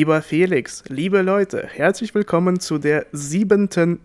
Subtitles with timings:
[0.00, 4.00] Lieber Felix, liebe Leute, herzlich willkommen zu der siebenten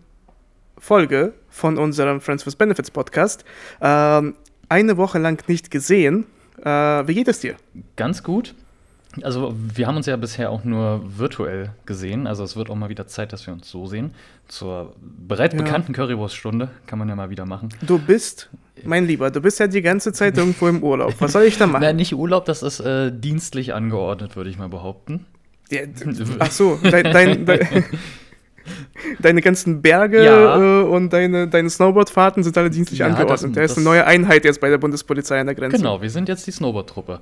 [0.76, 3.46] Folge von unserem Friends with Benefits Podcast.
[3.80, 4.34] Ähm,
[4.68, 6.26] eine Woche lang nicht gesehen.
[6.62, 7.54] Äh, wie geht es dir?
[7.96, 8.54] Ganz gut.
[9.22, 12.26] Also wir haben uns ja bisher auch nur virtuell gesehen.
[12.26, 14.10] Also es wird auch mal wieder Zeit, dass wir uns so sehen.
[14.48, 15.62] Zur bereits ja.
[15.62, 17.70] bekannten Currywurststunde kann man ja mal wieder machen.
[17.80, 18.50] Du bist,
[18.84, 21.14] mein Lieber, du bist ja die ganze Zeit irgendwo im Urlaub.
[21.20, 21.80] Was soll ich da machen?
[21.80, 25.24] Nein, nicht Urlaub, das ist äh, dienstlich angeordnet, würde ich mal behaupten.
[25.70, 25.80] Ja,
[26.38, 27.84] ach so, dein, dein, dein
[29.20, 30.80] deine ganzen Berge ja.
[30.80, 33.56] äh, und deine, deine Snowboardfahrten sind alle dienstlich ja, angeordnet.
[33.56, 35.76] Da ist eine neue Einheit jetzt bei der Bundespolizei an der Grenze.
[35.76, 37.20] Genau, wir sind jetzt die Snowboard-Truppe.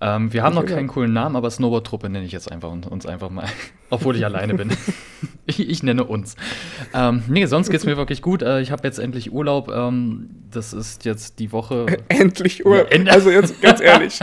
[0.00, 3.30] Ähm, wir haben noch keinen coolen Namen, aber Snowboard-Truppe nenne ich jetzt einfach uns einfach
[3.30, 3.46] mal.
[3.90, 4.70] Obwohl ich alleine bin.
[5.46, 6.34] ich, ich, nenne uns.
[6.92, 8.42] Ähm, nee, sonst geht es mir wirklich gut.
[8.42, 9.68] Äh, ich habe jetzt endlich Urlaub.
[9.68, 11.86] Ähm, das ist jetzt die Woche.
[12.08, 12.92] endlich Urlaub.
[12.92, 14.18] Ja, also jetzt ganz ehrlich.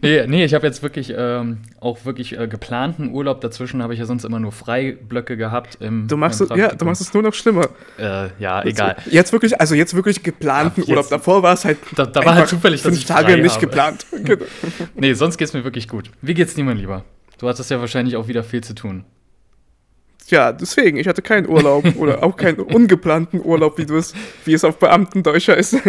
[0.00, 3.42] nee, nee, ich habe jetzt wirklich ähm, auch wirklich äh, geplanten Urlaub.
[3.42, 5.76] Dazwischen habe ich ja sonst immer nur Freiblöcke gehabt.
[5.80, 7.68] Im, du machst es, ja, du machst es nur noch schlimmer.
[7.98, 8.96] Äh, ja, jetzt, egal.
[9.10, 11.10] Jetzt wirklich, also jetzt wirklich geplanten ja, Urlaub.
[11.10, 11.78] Davor war es halt.
[11.94, 13.66] Da, da war halt zufällig, dass fünf ich Tage nicht habe.
[13.66, 14.06] geplant.
[14.12, 14.45] Genau.
[14.94, 16.10] nee, sonst geht es mir wirklich gut.
[16.22, 17.04] Wie geht's dir, mein Lieber?
[17.38, 19.04] Du hattest ja wahrscheinlich auch wieder viel zu tun.
[20.28, 24.54] Ja, deswegen, ich hatte keinen Urlaub oder auch keinen ungeplanten Urlaub, wie, du es, wie
[24.54, 25.76] es auf Beamtendeutscher ist.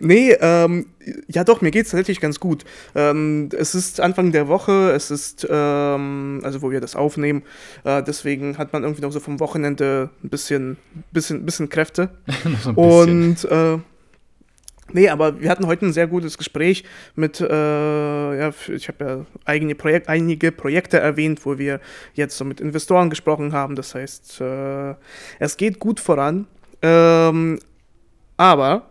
[0.00, 0.86] nee, ähm,
[1.28, 2.64] ja doch, mir geht es tatsächlich ganz gut.
[2.94, 7.42] Ähm, es ist Anfang der Woche, es ist, ähm, also wo wir das aufnehmen,
[7.84, 10.76] äh, deswegen hat man irgendwie noch so vom Wochenende ein bisschen,
[11.12, 12.10] bisschen, bisschen Kräfte.
[12.62, 12.76] so ein bisschen.
[12.76, 13.78] Und äh,
[14.92, 16.84] Nee, aber wir hatten heute ein sehr gutes Gespräch
[17.16, 21.80] mit, äh, ja, ich habe ja eigene Projek einige Projekte erwähnt, wo wir
[22.14, 23.74] jetzt so mit Investoren gesprochen haben.
[23.74, 24.94] Das heißt, äh,
[25.40, 26.46] es geht gut voran.
[26.82, 27.58] Ähm,
[28.36, 28.90] aber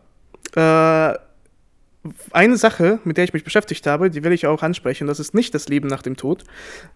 [0.56, 1.14] äh,
[2.32, 5.08] eine Sache, mit der ich mich beschäftigt habe, die will ich auch ansprechen.
[5.08, 6.44] Das ist nicht das Leben nach dem Tod.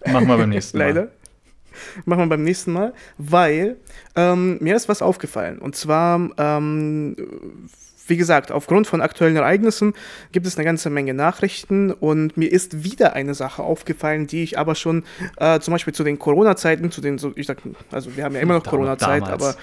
[0.06, 0.88] Machen wir beim nächsten Mal.
[0.88, 1.08] Leider.
[2.06, 3.78] Machen wir beim nächsten Mal, weil
[4.16, 5.60] ähm, mir ist was aufgefallen.
[5.60, 7.16] Und zwar ähm,
[8.10, 9.94] wie gesagt, aufgrund von aktuellen Ereignissen
[10.32, 14.58] gibt es eine ganze Menge Nachrichten und mir ist wieder eine Sache aufgefallen, die ich
[14.58, 15.04] aber schon
[15.38, 17.58] äh, zum Beispiel zu den Corona-Zeiten, zu den, so, ich sag,
[17.92, 19.56] also wir haben ja immer noch Corona-Zeit, aber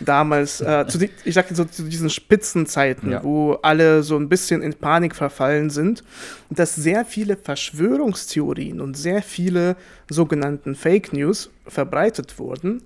[0.00, 3.22] damals, äh, zu die, ich sag so zu diesen Spitzenzeiten, ja.
[3.22, 6.02] wo alle so ein bisschen in Panik verfallen sind,
[6.50, 9.76] dass sehr viele Verschwörungstheorien und sehr viele
[10.08, 12.82] sogenannten Fake News verbreitet wurden.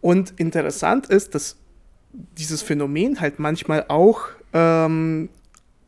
[0.00, 1.56] Und interessant ist, dass
[2.38, 5.28] dieses Phänomen halt manchmal auch ähm,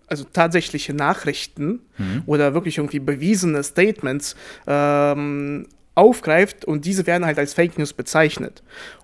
[0.08, 2.22] also tatsächliche Nachrichten mhm.
[2.26, 8.62] oder wirklich irgendwie bewiesene Statements ähm, aufgreift und diese werden halt als Fake News bezeichnet.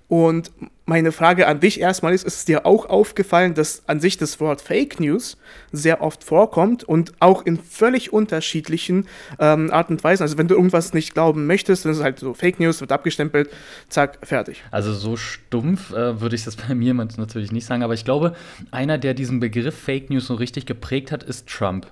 [0.09, 0.53] Und
[0.93, 4.41] meine Frage an dich erstmal ist, ist es dir auch aufgefallen, dass an sich das
[4.41, 5.39] Wort Fake News
[5.73, 9.07] sehr oft vorkommt und auch in völlig unterschiedlichen
[9.39, 10.23] ähm, Art und Weisen.
[10.23, 12.93] Also wenn du irgendwas nicht glauben möchtest, dann ist es halt so Fake News, wird
[12.93, 13.49] abgestempelt,
[13.89, 14.63] zack, fertig.
[14.71, 18.37] Also so stumpf äh, würde ich das bei mir natürlich nicht sagen, aber ich glaube,
[18.71, 21.87] einer, der diesen Begriff Fake News so richtig geprägt hat, ist Trump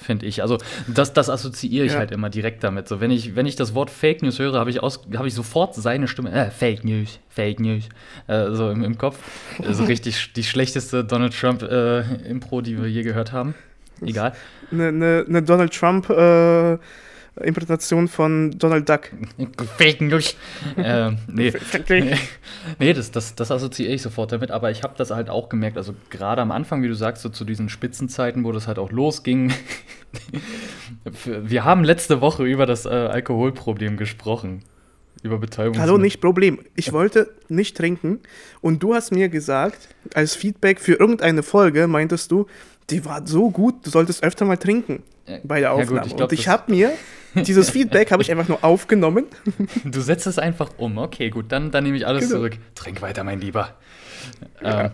[0.00, 0.42] finde ich.
[0.42, 1.98] Also das, das assoziiere ich ja.
[1.98, 2.88] halt immer direkt damit.
[2.88, 5.74] So, wenn ich, wenn ich das Wort Fake News höre, habe ich, hab ich sofort
[5.74, 7.84] seine Stimme, äh, Fake News, Fake News,
[8.26, 9.18] äh, so im, im Kopf.
[9.64, 13.54] Also richtig die schlechteste Donald Trump-Impro, äh, die wir je gehört haben.
[14.00, 14.32] Egal.
[14.70, 16.78] Eine ne, ne Donald Trump äh,
[17.42, 19.10] Interpretation von Donald Duck.
[19.76, 20.36] Fake News.
[20.76, 21.52] äh, nee.
[22.78, 25.76] nee, das, das, das assoziiere ich sofort damit, aber ich habe das halt auch gemerkt,
[25.76, 28.92] also gerade am Anfang, wie du sagst, so zu diesen Spitzenzeiten, wo das halt auch
[28.92, 29.52] losging.
[31.24, 34.62] Wir haben letzte Woche über das äh, Alkoholproblem gesprochen.
[35.22, 35.80] Über Betäubung.
[35.80, 36.60] Hallo, nicht Problem.
[36.76, 38.20] Ich wollte nicht trinken
[38.60, 42.46] und du hast mir gesagt, als Feedback für irgendeine Folge meintest du,
[42.90, 45.02] die war so gut, du solltest öfter mal trinken
[45.44, 45.96] bei der Aufnahme.
[45.96, 46.92] Ja, gut, ich glaub, und ich habe mir
[47.34, 49.26] dieses Feedback habe ich einfach nur aufgenommen.
[49.84, 50.98] Du setzt es einfach um.
[50.98, 52.36] Okay, gut, dann, dann nehme ich alles genau.
[52.36, 52.58] zurück.
[52.74, 53.74] Trink weiter, mein Lieber.
[54.62, 54.86] Ja.
[54.86, 54.90] Ähm,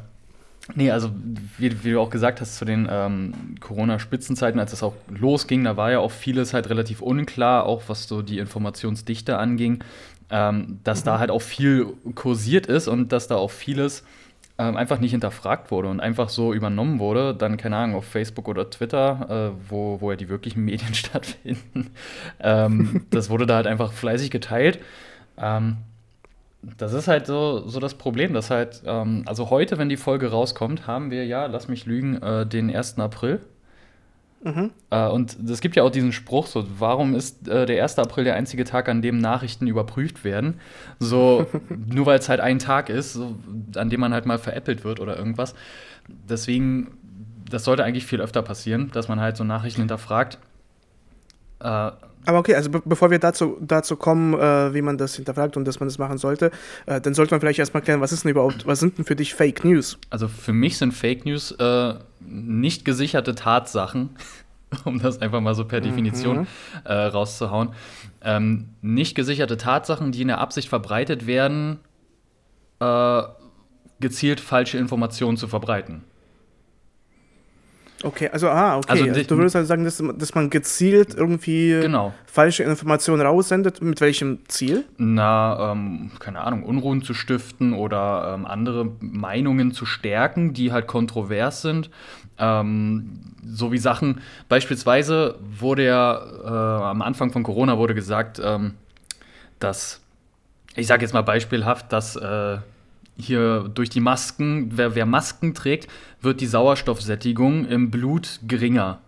[0.74, 1.10] nee, also
[1.58, 5.76] wie, wie, du auch gesagt hast, zu den ähm, Corona-Spitzenzeiten, als das auch losging, da
[5.76, 9.82] war ja auch vieles halt relativ unklar, auch was so die Informationsdichte anging,
[10.30, 11.06] ähm, dass mhm.
[11.06, 14.04] da halt auch viel kursiert ist und dass da auch vieles
[14.56, 18.48] ähm, einfach nicht hinterfragt wurde und einfach so übernommen wurde, dann, keine Ahnung, auf Facebook
[18.48, 21.90] oder Twitter, äh, wo, wo ja die wirklichen Medien stattfinden,
[22.40, 24.78] ähm, das wurde da halt einfach fleißig geteilt.
[25.36, 25.78] Ähm,
[26.78, 30.30] das ist halt so, so das Problem, dass halt, ähm, also heute, wenn die Folge
[30.30, 32.98] rauskommt, haben wir ja, lass mich lügen, äh, den 1.
[32.98, 33.40] April.
[34.44, 34.72] Mhm.
[34.90, 37.98] Äh, und es gibt ja auch diesen Spruch, so, warum ist äh, der 1.
[37.98, 40.60] April der einzige Tag, an dem Nachrichten überprüft werden?
[40.98, 43.36] So, nur weil es halt ein Tag ist, so,
[43.74, 45.54] an dem man halt mal veräppelt wird oder irgendwas.
[46.28, 46.98] Deswegen,
[47.50, 50.38] das sollte eigentlich viel öfter passieren, dass man halt so Nachrichten hinterfragt.
[51.60, 51.92] Äh,
[52.26, 55.64] Aber okay, also be bevor wir dazu, dazu kommen, äh, wie man das hinterfragt und
[55.66, 56.50] dass man das machen sollte,
[56.86, 59.16] äh, dann sollte man vielleicht erstmal klären, was ist denn überhaupt, was sind denn für
[59.16, 59.98] dich Fake News?
[60.10, 64.10] Also für mich sind Fake News äh, nicht gesicherte Tatsachen,
[64.84, 65.84] um das einfach mal so per mhm.
[65.84, 66.46] Definition
[66.84, 67.70] äh, rauszuhauen.
[68.22, 71.80] Ähm, nicht gesicherte Tatsachen, die in der Absicht verbreitet werden,
[72.80, 73.22] äh,
[74.00, 76.04] gezielt falsche Informationen zu verbreiten.
[78.04, 78.90] Okay, also, ah, okay.
[78.90, 82.12] Also, also du würdest also sagen, dass, dass man gezielt irgendwie genau.
[82.26, 83.80] falsche Informationen raussendet.
[83.80, 84.84] Mit welchem Ziel?
[84.98, 90.86] Na, ähm, keine Ahnung, Unruhen zu stiften oder ähm, andere Meinungen zu stärken, die halt
[90.86, 91.90] kontrovers sind.
[92.38, 98.74] Ähm, so wie Sachen, beispielsweise wurde ja äh, am Anfang von Corona wurde gesagt, ähm,
[99.60, 100.02] dass,
[100.76, 102.58] ich sage jetzt mal beispielhaft, dass äh,
[103.16, 105.88] hier durch die Masken, wer, wer, Masken trägt,
[106.20, 109.00] wird die Sauerstoffsättigung im Blut geringer.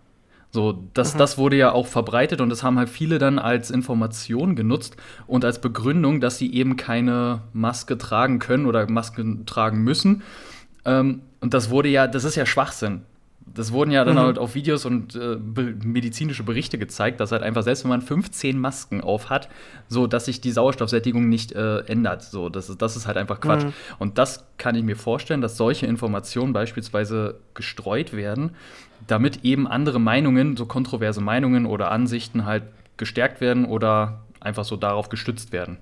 [0.51, 1.17] So, das, mhm.
[1.19, 4.95] das wurde ja auch verbreitet und das haben halt viele dann als Information genutzt
[5.27, 10.23] und als Begründung, dass sie eben keine Maske tragen können oder Masken tragen müssen.
[10.85, 13.01] Ähm, und das wurde ja, das ist ja Schwachsinn
[13.53, 14.19] das wurden ja dann mhm.
[14.19, 18.01] halt auf Videos und äh, be medizinische Berichte gezeigt, dass halt einfach selbst wenn man
[18.01, 19.49] 15 Masken auf hat,
[19.87, 22.23] so dass sich die Sauerstoffsättigung nicht äh, ändert.
[22.23, 23.63] So, das ist, das ist halt einfach Quatsch.
[23.63, 23.73] Mhm.
[23.99, 28.51] Und das kann ich mir vorstellen, dass solche Informationen beispielsweise gestreut werden,
[29.07, 32.63] damit eben andere Meinungen, so kontroverse Meinungen oder Ansichten halt
[32.97, 35.77] gestärkt werden oder einfach so darauf gestützt werden.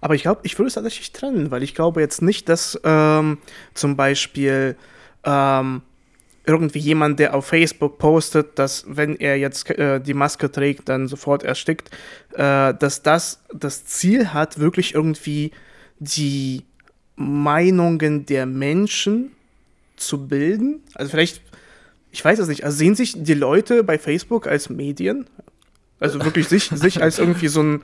[0.00, 3.38] Aber ich glaube, ich würde es tatsächlich trennen, weil ich glaube jetzt nicht, dass ähm,
[3.74, 4.76] zum Beispiel
[5.24, 5.82] ähm,
[6.46, 11.08] irgendwie jemand, der auf Facebook postet, dass wenn er jetzt äh, die Maske trägt, dann
[11.08, 11.90] sofort erstickt,
[12.34, 15.50] äh, dass das das Ziel hat, wirklich irgendwie
[15.98, 16.62] die
[17.16, 19.32] Meinungen der Menschen
[19.96, 20.82] zu bilden.
[20.94, 21.42] Also vielleicht,
[22.12, 25.26] ich weiß es nicht, also sehen sich die Leute bei Facebook als Medien?
[25.98, 27.82] Also wirklich sich, sich als irgendwie so ein...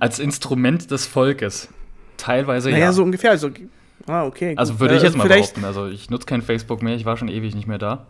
[0.00, 1.68] Als Instrument des Volkes.
[2.16, 2.84] Teilweise naja, ja.
[2.86, 3.30] Naja, so ungefähr.
[3.30, 3.50] Also
[4.06, 4.54] Ah, okay.
[4.56, 5.64] Also würde ich jetzt mal behaupten.
[5.64, 8.06] Also ich nutze kein Facebook mehr, ich war schon ewig nicht mehr da.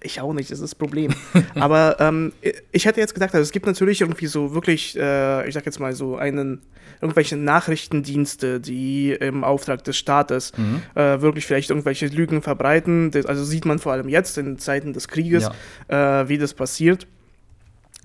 [0.00, 1.14] Ich auch nicht, das ist das Problem.
[1.54, 2.32] Aber ähm,
[2.72, 5.78] ich hätte jetzt gedacht, also es gibt natürlich irgendwie so wirklich, äh, ich sag jetzt
[5.78, 6.62] mal so einen,
[7.02, 10.82] irgendwelche Nachrichtendienste, die im Auftrag des Staates mhm.
[10.94, 13.10] äh, wirklich vielleicht irgendwelche Lügen verbreiten.
[13.10, 15.50] Das, also sieht man vor allem jetzt in Zeiten des Krieges,
[15.90, 16.22] ja.
[16.22, 17.06] äh, wie das passiert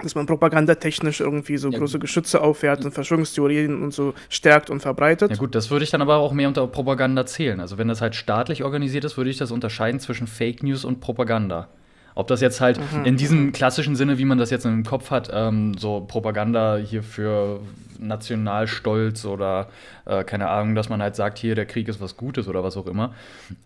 [0.02, 4.82] dass man propagandatechnisch irgendwie so ja, große Geschütze auffährt und Verschwörungstheorien und so stärkt und
[4.82, 5.32] verbreitet.
[5.32, 7.60] Ja gut, das würde ich dann aber auch mehr unter Propaganda zählen.
[7.60, 11.00] Also wenn das halt staatlich organisiert ist, würde ich das unterscheiden zwischen Fake News und
[11.00, 11.68] Propaganda.
[12.16, 13.06] Ob das jetzt halt mhm.
[13.06, 17.04] in diesem klassischen Sinne, wie man das jetzt im Kopf hat, ähm, so Propaganda hier
[17.04, 17.62] für
[17.98, 19.70] Nationalstolz oder
[20.06, 22.76] äh, keine Ahnung, dass man halt sagt, hier der Krieg ist was Gutes oder was
[22.78, 23.14] auch immer.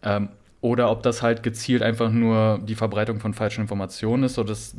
[0.04, 0.30] Ähm,
[0.62, 4.36] oder ob das halt gezielt einfach nur die Verbreitung von falschen Informationen ist.
[4.36, 4.76] So das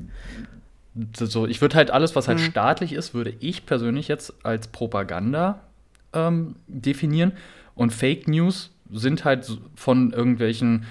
[1.16, 2.44] so, ich würde halt alles, was halt mhm.
[2.44, 5.60] staatlich ist, würde ich persönlich jetzt als Propaganda
[6.12, 7.32] ähm, definieren.
[7.74, 10.86] Und Fake News sind halt von irgendwelchen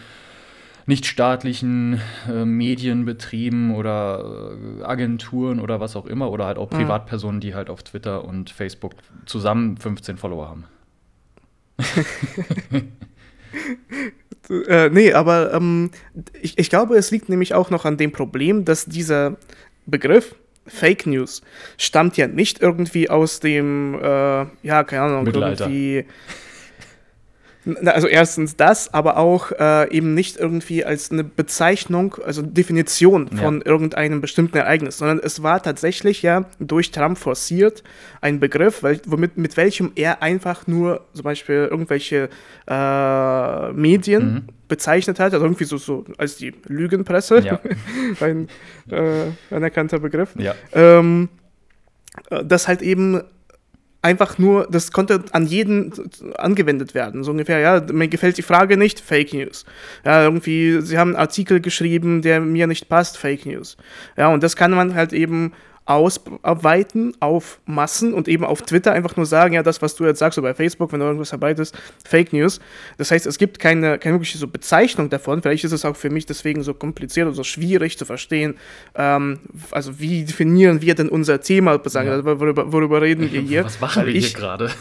[0.86, 6.78] nichtstaatlichen äh, Medienbetrieben oder äh, Agenturen oder was auch immer oder halt auch mhm.
[6.78, 8.96] Privatpersonen, die halt auf Twitter und Facebook
[9.26, 10.66] zusammen 15 Follower haben.
[14.68, 15.92] äh, nee, aber ähm,
[16.42, 19.38] ich, ich glaube, es liegt nämlich auch noch an dem Problem, dass dieser
[19.86, 20.36] Begriff
[20.66, 21.42] Fake News
[21.78, 25.66] stammt ja nicht irgendwie aus dem, äh, ja, keine Ahnung, Mittelalter.
[25.66, 26.06] irgendwie
[27.86, 33.60] also erstens das, aber auch äh, eben nicht irgendwie als eine Bezeichnung, also Definition von
[33.60, 33.66] ja.
[33.66, 37.84] irgendeinem bestimmten Ereignis, sondern es war tatsächlich ja durch Trump forciert
[38.22, 42.30] ein Begriff, weil, womit, mit welchem er einfach nur zum Beispiel irgendwelche
[42.68, 44.48] äh, Medien mhm.
[44.68, 47.60] bezeichnet hat, also irgendwie so, so als die Lügenpresse, ja.
[48.20, 48.50] ein
[48.90, 50.36] äh, anerkannter Begriff.
[50.38, 50.54] Ja.
[50.74, 51.30] Ähm,
[52.30, 53.22] äh, das halt eben
[54.04, 55.92] einfach nur, das konnte an jeden
[56.38, 57.24] angewendet werden.
[57.24, 59.66] So ungefähr, ja, mir gefällt die Frage nicht, Fake News.
[60.06, 63.78] Ja, irgendwie, sie haben einen Artikel geschrieben, der mir nicht passt, Fake News.
[64.18, 65.54] Ja, und das kann man halt eben
[65.86, 70.20] ausweiten auf Massen und eben auf Twitter einfach nur sagen, ja, das, was du jetzt
[70.20, 72.60] sagst, so bei Facebook, wenn du irgendwas verbreitest, Fake News.
[72.98, 75.42] Das heißt, es gibt keine, keine wirkliche so Bezeichnung davon.
[75.42, 78.56] Vielleicht ist es auch für mich deswegen so kompliziert und so schwierig zu verstehen.
[78.96, 79.40] Ähm,
[79.72, 81.80] also, wie definieren wir denn unser Thema?
[81.86, 82.24] Sagen, ja.
[82.24, 83.66] worüber, worüber reden wir hier?
[83.66, 84.72] Was machen wir hier gerade?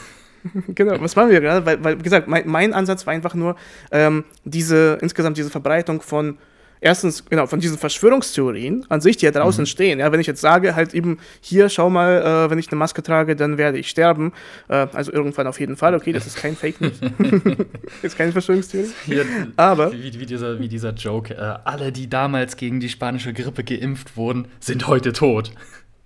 [0.69, 1.67] genau, was machen wir gerade?
[1.67, 3.57] Weil, weil, wie gesagt, mein, mein Ansatz war einfach nur,
[3.91, 6.39] ähm, diese, insgesamt diese Verbreitung von
[6.83, 9.67] erstens, genau, von diesen Verschwörungstheorien an sich, die ja draußen mhm.
[9.67, 9.99] stehen.
[10.01, 13.03] Ja, wenn ich jetzt sage, halt eben, hier, schau mal, äh, wenn ich eine Maske
[13.03, 14.33] trage, dann werde ich sterben.
[14.69, 17.01] Äh, also irgendwann auf jeden Fall, okay, das ist kein Fake News.
[18.03, 18.91] ist keine Verschwörungstheorie.
[19.07, 19.25] Hier,
[19.57, 19.93] Aber.
[19.93, 24.17] Wie, wie, dieser, wie dieser Joke, äh, alle, die damals gegen die spanische Grippe geimpft
[24.17, 25.53] wurden, sind heute tot.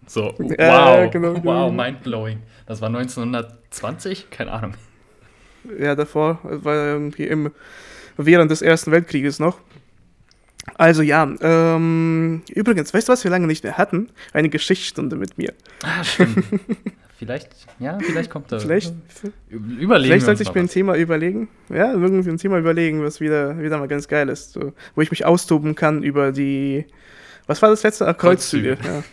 [0.06, 2.38] So, wow, äh, genau, wow, mindblowing.
[2.66, 4.30] Das war 1920?
[4.30, 4.74] Keine Ahnung.
[5.80, 7.50] Ja, davor, war irgendwie im,
[8.16, 9.58] während des Ersten Weltkrieges noch.
[10.74, 14.10] Also ja, ähm, übrigens, weißt du, was wir lange nicht mehr hatten?
[14.32, 15.54] Eine Geschichtsstunde mit mir.
[15.82, 16.44] Ah, stimmt.
[17.18, 18.58] vielleicht, ja, vielleicht kommt da.
[18.58, 18.92] Vielleicht,
[19.48, 21.48] überlegen vielleicht sollte ich mir ein Thema überlegen.
[21.70, 24.52] Ja, irgendwie ein Thema überlegen, was wieder, wieder mal ganz geil ist.
[24.52, 26.84] So, wo ich mich austoben kann über die.
[27.46, 28.06] Was war das letzte?
[28.06, 28.76] Ah, Kreuzzüge.
[28.76, 29.04] Kreuzzüge.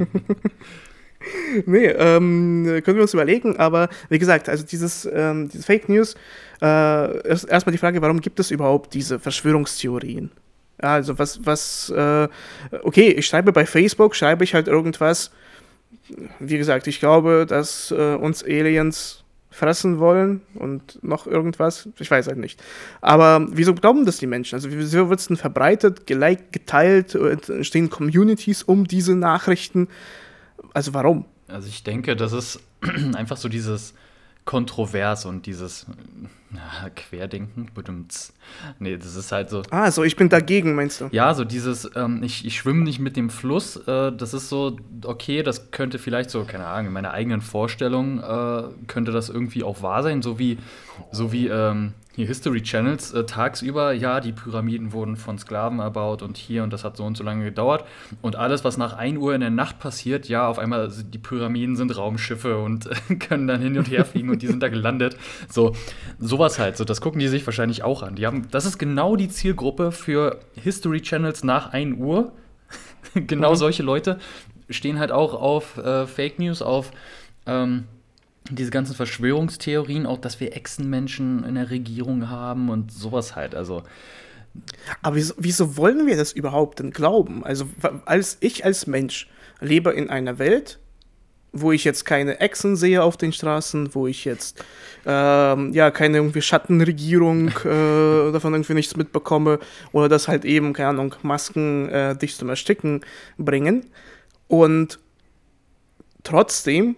[0.00, 0.06] Ja.
[1.66, 6.14] nee, ähm, können wir uns überlegen, aber wie gesagt, also dieses, ähm, diese Fake News,
[6.62, 10.30] äh, ist erstmal die Frage, warum gibt es überhaupt diese Verschwörungstheorien?
[10.78, 12.28] Also was, was, äh,
[12.82, 15.30] okay, ich schreibe bei Facebook, schreibe ich halt irgendwas.
[16.38, 21.88] Wie gesagt, ich glaube, dass äh, uns Aliens fressen wollen und noch irgendwas.
[22.00, 22.60] Ich weiß halt nicht.
[23.00, 24.56] Aber wieso glauben das die Menschen?
[24.56, 29.86] Also wieso wird es denn verbreitet, geliked, geteilt, entstehen Communities um diese Nachrichten?
[30.72, 31.24] Also warum?
[31.46, 32.58] Also ich denke, das ist
[33.14, 33.94] einfach so dieses
[34.44, 35.86] kontrovers und dieses
[36.50, 37.70] na, Querdenken.
[38.78, 39.62] Nee, das ist halt so.
[39.70, 41.08] Ah, so, ich bin dagegen, meinst du?
[41.10, 43.76] Ja, so dieses, ähm, ich, ich schwimme nicht mit dem Fluss.
[43.88, 48.20] Äh, das ist so, okay, das könnte vielleicht so, keine Ahnung, in meiner eigenen Vorstellung
[48.20, 50.58] äh, könnte das irgendwie auch wahr sein, so wie,
[51.10, 56.22] so wie ähm, hier History Channels äh, tagsüber, ja, die Pyramiden wurden von Sklaven erbaut
[56.22, 57.84] und hier und das hat so und so lange gedauert.
[58.22, 61.74] Und alles, was nach 1 Uhr in der Nacht passiert, ja, auf einmal die Pyramiden
[61.74, 65.16] sind Raumschiffe und äh, können dann hin und her fliegen und die sind da gelandet.
[65.48, 65.74] So,
[66.20, 68.14] sowas halt, so, das gucken die sich wahrscheinlich auch an.
[68.14, 72.32] Die haben, das ist genau die Zielgruppe für History Channels nach 1 Uhr.
[73.14, 73.56] genau mhm.
[73.56, 74.18] solche Leute
[74.70, 76.90] stehen halt auch auf äh, Fake News, auf
[77.46, 77.84] ähm,
[78.50, 83.54] diese ganzen Verschwörungstheorien, auch dass wir Echsenmenschen in der Regierung haben und sowas halt.
[83.54, 83.82] Also.
[85.02, 87.44] Aber wieso, wieso wollen wir das überhaupt denn glauben?
[87.44, 87.66] Also,
[88.04, 89.28] als ich als Mensch
[89.60, 90.78] lebe in einer Welt,
[91.54, 94.62] wo ich jetzt keine Echsen sehe auf den Straßen, wo ich jetzt
[95.06, 99.60] ähm, ja keine irgendwie Schattenregierung äh, davon irgendwie nichts mitbekomme
[99.92, 103.02] oder dass halt eben keine Ahnung Masken äh, dich zum Ersticken
[103.38, 103.86] bringen
[104.48, 104.98] und
[106.24, 106.96] trotzdem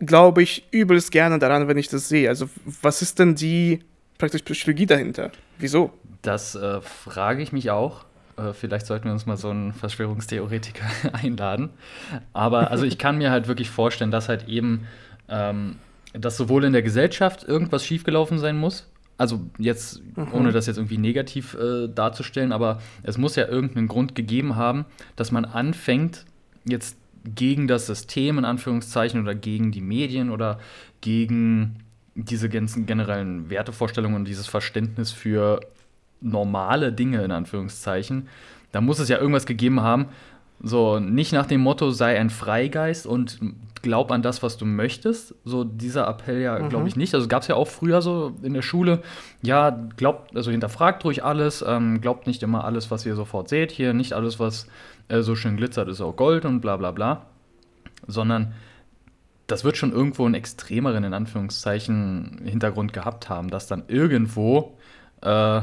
[0.00, 2.28] glaube ich übelst gerne daran, wenn ich das sehe.
[2.28, 2.48] Also,
[2.82, 3.80] was ist denn die
[4.18, 5.30] praktisch Psychologie dahinter?
[5.58, 5.92] Wieso?
[6.22, 8.04] Das äh, frage ich mich auch.
[8.36, 11.70] Äh, vielleicht sollten wir uns mal so einen Verschwörungstheoretiker einladen.
[12.32, 14.86] Aber also ich kann mir halt wirklich vorstellen, dass halt eben,
[15.28, 15.76] ähm,
[16.12, 18.90] dass sowohl in der Gesellschaft irgendwas schiefgelaufen sein muss.
[19.16, 20.32] Also jetzt, mhm.
[20.32, 24.86] ohne das jetzt irgendwie negativ äh, darzustellen, aber es muss ja irgendeinen Grund gegeben haben,
[25.14, 26.24] dass man anfängt,
[26.64, 30.58] jetzt gegen das System in Anführungszeichen oder gegen die Medien oder
[31.00, 31.78] gegen
[32.14, 35.60] diese ganzen generellen Wertevorstellungen und dieses Verständnis für
[36.20, 38.28] normale Dinge in Anführungszeichen.
[38.72, 40.06] Da muss es ja irgendwas gegeben haben.
[40.62, 43.38] So, nicht nach dem Motto, sei ein Freigeist und
[43.84, 45.34] glaub an das, was du möchtest.
[45.44, 46.70] So, dieser Appell ja, mhm.
[46.70, 47.14] glaube ich, nicht.
[47.14, 49.02] Also gab es ja auch früher so in der Schule,
[49.42, 53.70] ja, glaubt, also hinterfragt ruhig alles, ähm, glaubt nicht immer alles, was ihr sofort seht.
[53.70, 54.66] Hier nicht alles, was
[55.08, 57.26] äh, so schön glitzert, ist auch Gold und bla bla bla.
[58.06, 58.54] Sondern
[59.46, 64.78] das wird schon irgendwo einen extremeren, in Anführungszeichen, Hintergrund gehabt haben, dass dann irgendwo,
[65.20, 65.60] äh,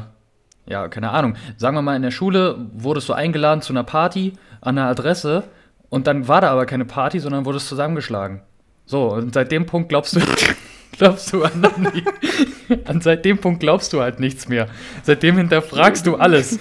[0.67, 4.33] ja, keine Ahnung, sagen wir mal, in der Schule wurdest du eingeladen zu einer Party
[4.61, 5.43] an einer Adresse
[5.91, 8.41] und dann war da aber keine Party, sondern wurdest zusammengeschlagen.
[8.85, 10.21] So, und seit dem Punkt glaubst du,
[10.97, 11.67] glaubst du an,
[12.85, 14.67] an seit dem Punkt glaubst du halt nichts mehr.
[15.03, 16.59] Seitdem hinterfragst du alles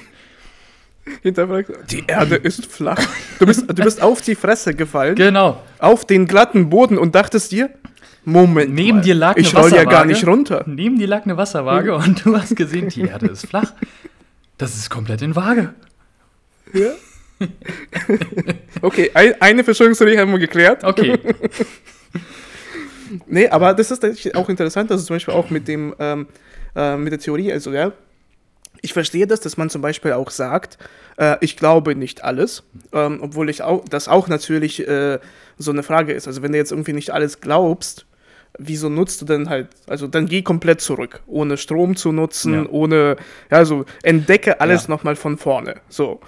[1.22, 1.70] hinterfragt.
[1.92, 3.00] Die Erde ist flach.
[3.38, 5.14] Du bist, du bist auf die Fresse gefallen.
[5.14, 5.62] Genau.
[5.78, 7.70] Auf den glatten Boden und dachtest dir,
[8.24, 8.74] Moment.
[8.74, 10.64] Neben mal, dir lag eine ich roll ja gar nicht runter.
[10.66, 12.02] Neben dir lag eine Wasserwaage hm.
[12.02, 13.72] und du hast gesehen, die Erde ist flach.
[14.58, 15.72] Das ist komplett in Waage.
[16.72, 16.90] Ja.
[18.82, 20.84] okay, ein, eine Verschwörungstheorie haben wir geklärt.
[20.84, 21.18] Okay.
[23.26, 26.26] nee, aber das ist auch interessant, dass es zum Beispiel auch mit dem ähm,
[26.76, 27.92] äh, mit der Theorie, also ja,
[28.82, 30.78] ich verstehe das, dass man zum Beispiel auch sagt,
[31.18, 35.18] äh, ich glaube nicht alles, ähm, obwohl ich auch, das auch natürlich äh,
[35.58, 36.26] so eine Frage ist.
[36.26, 38.06] Also wenn du jetzt irgendwie nicht alles glaubst,
[38.58, 42.68] wieso nutzt du denn halt, also dann geh komplett zurück, ohne Strom zu nutzen, ja.
[42.70, 43.16] ohne,
[43.50, 44.90] ja, also entdecke alles ja.
[44.90, 45.76] nochmal von vorne.
[45.88, 46.20] So,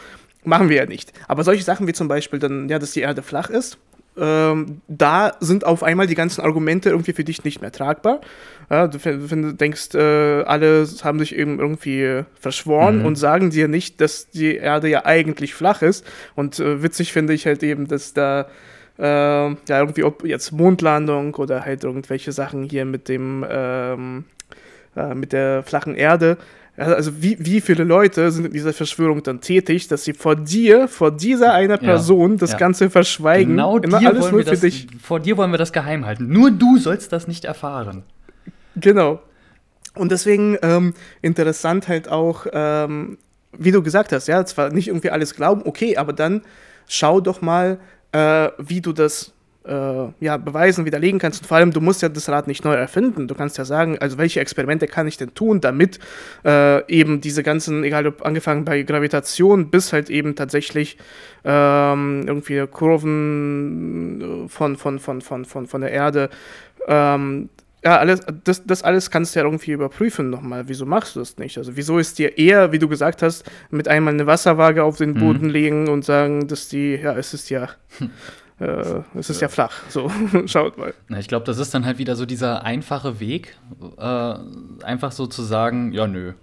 [0.45, 1.13] machen wir ja nicht.
[1.29, 3.79] Aber solche Sachen wie zum Beispiel dann, ja, dass die Erde flach ist,
[4.15, 8.21] ähm, da sind auf einmal die ganzen Argumente irgendwie für dich nicht mehr tragbar.
[8.69, 13.07] Ja, du, wenn du denkst, äh, alle haben sich eben irgendwie verschworen mhm.
[13.07, 16.05] und sagen dir nicht, dass die Erde ja eigentlich flach ist.
[16.35, 18.49] Und äh, witzig finde ich halt eben, dass da
[18.99, 24.25] äh, ja irgendwie ob jetzt Mondlandung oder halt irgendwelche Sachen hier mit dem ähm,
[24.95, 26.37] äh, mit der flachen Erde.
[26.77, 30.89] Also wie, wie viele Leute sind in dieser Verschwörung dann tätig, dass sie vor dir,
[30.89, 32.59] vor dieser einer Person ja, das ja.
[32.59, 33.51] Ganze verschweigen?
[33.51, 36.29] Genau dir alles wollen wir das, vor dir wollen wir das geheim halten.
[36.29, 38.05] Nur du sollst das nicht erfahren.
[38.77, 39.21] Genau.
[39.95, 43.19] Und deswegen ähm, interessant halt auch, ähm,
[43.53, 46.41] wie du gesagt hast, ja, zwar nicht irgendwie alles glauben, okay, aber dann
[46.89, 47.79] schau doch mal,
[48.13, 49.33] äh, wie du das
[49.65, 51.43] äh, ja, beweisen, widerlegen kannst.
[51.43, 53.29] Und vor allem, du musst ja das Rad nicht neu erfinden.
[53.29, 55.99] Du kannst ja sagen, also welche Experimente kann ich denn tun, damit
[56.45, 60.99] äh, eben diese ganzen, egal ob angefangen bei Gravitation bis halt eben tatsächlich
[61.45, 66.31] ähm, irgendwie Kurven von, von, von, von, von, von der Erde
[66.89, 67.49] ähm,
[67.85, 70.69] ja, alles, das, das alles kannst du ja irgendwie überprüfen nochmal.
[70.69, 71.59] Wieso machst du das nicht?
[71.59, 75.15] Also, wieso ist dir eher, wie du gesagt hast, mit einmal eine Wasserwaage auf den
[75.15, 75.53] Boden mhm.
[75.53, 77.71] legen und sagen, dass die, ja, es ist ja,
[78.63, 79.47] äh, es ist ja.
[79.47, 79.83] ja flach.
[79.89, 80.11] So,
[80.47, 80.95] schaut mal.
[81.09, 83.57] Na, ich glaube, das ist dann halt wieder so dieser einfache Weg,
[83.99, 84.35] äh,
[84.85, 86.35] einfach so zu sagen, ja, nö,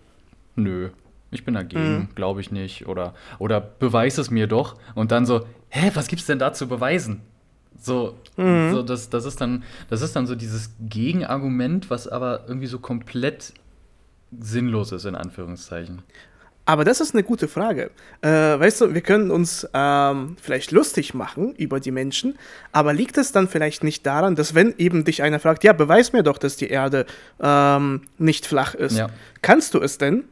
[0.56, 0.90] nö,
[1.32, 2.08] ich bin dagegen, mhm.
[2.16, 2.88] glaube ich nicht.
[2.88, 4.76] Oder, oder beweis es mir doch.
[4.96, 7.22] Und dann so, hä, was gibt's denn da zu beweisen?
[7.78, 8.72] So, mhm.
[8.72, 12.80] so das, das, ist dann, das ist dann so dieses Gegenargument, was aber irgendwie so
[12.80, 13.54] komplett
[14.38, 16.02] sinnlos ist, in Anführungszeichen.
[16.70, 17.90] Aber das ist eine gute Frage.
[18.22, 22.38] Äh, weißt du, wir können uns ähm, vielleicht lustig machen über die Menschen,
[22.72, 26.14] aber liegt es dann vielleicht nicht daran, dass wenn eben dich einer fragt, ja, beweis
[26.14, 27.08] mir doch, dass die Erde
[27.42, 29.10] ähm, nicht flach ist, ja.
[29.42, 30.26] kannst du es denn?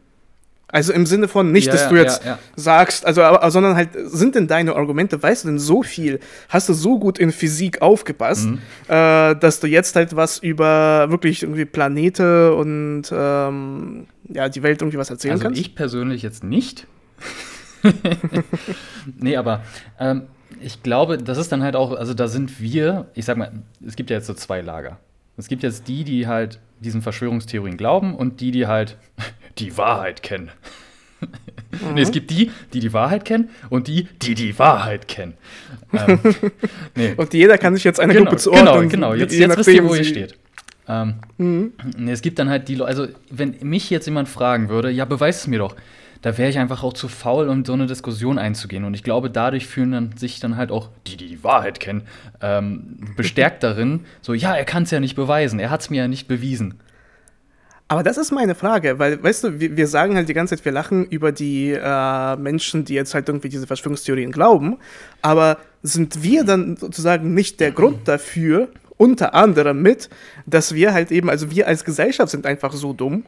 [0.70, 2.40] Also im Sinne von nicht, ja, dass du jetzt ja, ja.
[2.56, 6.70] sagst, also, aber, sondern halt, sind denn deine Argumente, weißt du denn so viel, hast
[6.70, 8.60] du so gut in Physik aufgepasst, mhm.
[8.90, 14.82] äh, dass du jetzt halt was über wirklich irgendwie Planete und ähm, ja, die Welt
[14.82, 15.60] irgendwie was erzählen also kannst?
[15.60, 16.88] Ich persönlich jetzt nicht.
[19.20, 19.64] nee, aber
[20.00, 20.24] ähm,
[20.62, 23.52] ich glaube, das ist dann halt auch, also da sind wir, ich sag mal,
[23.86, 25.00] es gibt ja jetzt so zwei Lager.
[25.38, 28.98] Es gibt jetzt die, die halt diesen Verschwörungstheorien glauben und die, die halt
[29.58, 30.50] die Wahrheit kennen.
[31.20, 31.94] Mhm.
[31.96, 35.34] nee, es gibt die, die die Wahrheit kennen und die, die die Wahrheit kennen.
[35.94, 36.20] Ähm,
[36.96, 37.14] nee.
[37.18, 38.90] Und jeder kann sich jetzt eine genau, Gruppe zuordnen.
[38.90, 39.14] Genau, genau.
[39.14, 40.38] Jetzt, jetzt wisst ihr, wo ihr steht.
[40.90, 41.74] Ähm, mhm.
[42.08, 45.42] es gibt dann halt die Leute, also wenn mich jetzt jemand fragen würde, ja, beweis
[45.42, 45.76] es mir doch,
[46.22, 48.84] da wäre ich einfach auch zu faul, um so eine Diskussion einzugehen.
[48.86, 52.04] Und ich glaube, dadurch fühlen dann sich dann halt auch die, die die Wahrheit kennen,
[52.42, 56.04] ähm, bestärkt darin, so, ja, er kann es ja nicht beweisen, er hat es mir
[56.04, 56.76] ja nicht bewiesen.
[57.90, 60.66] Aber das ist meine Frage, weil, weißt du, wir, wir sagen halt die ganze Zeit,
[60.66, 64.78] wir lachen über die äh, Menschen, die jetzt halt irgendwie diese Verschwörungstheorien glauben,
[65.22, 70.10] aber sind wir dann sozusagen nicht der Grund dafür, unter anderem mit,
[70.46, 73.24] dass wir halt eben, also wir als Gesellschaft sind einfach so dumm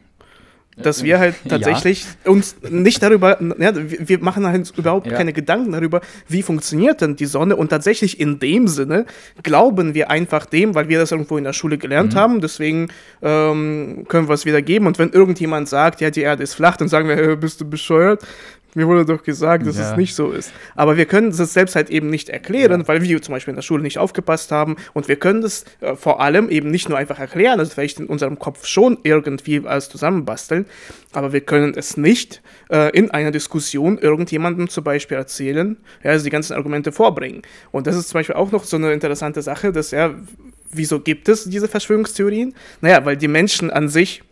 [0.76, 2.30] dass wir halt tatsächlich ja.
[2.30, 5.16] uns nicht darüber, ja, wir machen halt überhaupt ja.
[5.16, 9.06] keine Gedanken darüber, wie funktioniert denn die Sonne und tatsächlich in dem Sinne
[9.42, 12.18] glauben wir einfach dem, weil wir das irgendwo in der Schule gelernt mhm.
[12.18, 12.88] haben, deswegen
[13.22, 16.76] ähm, können wir es wieder geben und wenn irgendjemand sagt, ja, die Erde ist flach,
[16.76, 18.22] dann sagen wir, hey, bist du bescheuert?
[18.74, 19.90] Mir wurde doch gesagt, dass ja.
[19.90, 20.52] es nicht so ist.
[20.76, 22.88] Aber wir können es selbst halt eben nicht erklären, ja.
[22.88, 24.76] weil wir zum Beispiel in der Schule nicht aufgepasst haben.
[24.92, 28.06] Und wir können das äh, vor allem eben nicht nur einfach erklären, also vielleicht in
[28.06, 30.66] unserem Kopf schon irgendwie alles zusammenbasteln,
[31.12, 36.24] aber wir können es nicht äh, in einer Diskussion irgendjemandem zum Beispiel erzählen, ja, also
[36.24, 37.42] die ganzen Argumente vorbringen.
[37.72, 40.14] Und das ist zum Beispiel auch noch so eine interessante Sache, dass ja,
[40.70, 42.54] wieso gibt es diese Verschwörungstheorien?
[42.80, 44.22] Naja, weil die Menschen an sich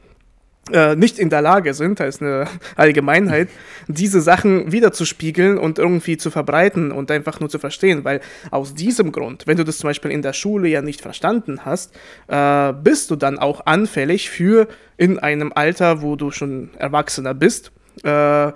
[0.73, 3.49] äh, nicht in der Lage sind, ist eine Allgemeinheit,
[3.87, 9.13] diese Sachen wiederzuspiegeln und irgendwie zu verbreiten und einfach nur zu verstehen, weil aus diesem
[9.13, 11.95] Grund, wenn du das zum Beispiel in der Schule ja nicht verstanden hast,
[12.29, 17.73] äh, bist du dann auch anfällig für in einem Alter, wo du schon Erwachsener bist,
[18.03, 18.53] äh,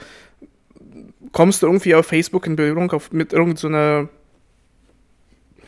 [1.33, 4.09] kommst du irgendwie auf Facebook in Berührung auf, mit irgendeiner so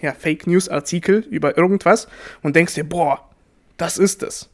[0.00, 2.08] ja, Fake News Artikel über irgendwas
[2.42, 3.30] und denkst dir, boah,
[3.76, 4.50] das ist es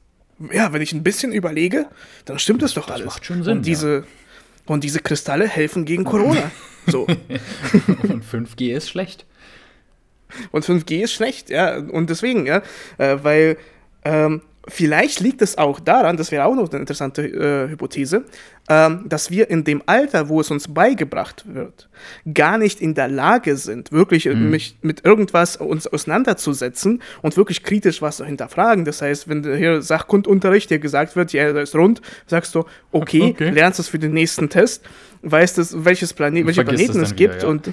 [0.52, 1.86] ja, wenn ich ein bisschen überlege,
[2.24, 3.06] dann stimmt es doch das alles.
[3.06, 3.58] Macht schon Sinn.
[3.58, 4.02] Und diese, ja.
[4.66, 6.50] und diese Kristalle helfen gegen Corona.
[6.86, 7.02] so.
[8.02, 9.26] und 5G ist schlecht.
[10.52, 11.76] Und 5G ist schlecht, ja.
[11.76, 12.62] Und deswegen, ja,
[12.98, 13.56] äh, weil
[14.04, 18.24] ähm, vielleicht liegt es auch daran, das wäre auch noch eine interessante äh, Hypothese,
[18.68, 21.88] ähm, dass wir in dem Alter, wo es uns beigebracht wird,
[22.32, 24.50] gar nicht in der Lage sind, wirklich mhm.
[24.50, 28.84] mich mit irgendwas uns auseinanderzusetzen und wirklich kritisch was zu hinterfragen.
[28.84, 33.30] Das heißt, wenn hier Sachkundunterricht dir gesagt wird, ja, da ist rund, sagst du, okay,
[33.34, 33.50] okay.
[33.50, 34.84] lernst es für den nächsten Test,
[35.22, 37.48] weißt es, welches Planet, welche Planeten es gibt wieder, ja.
[37.48, 37.70] und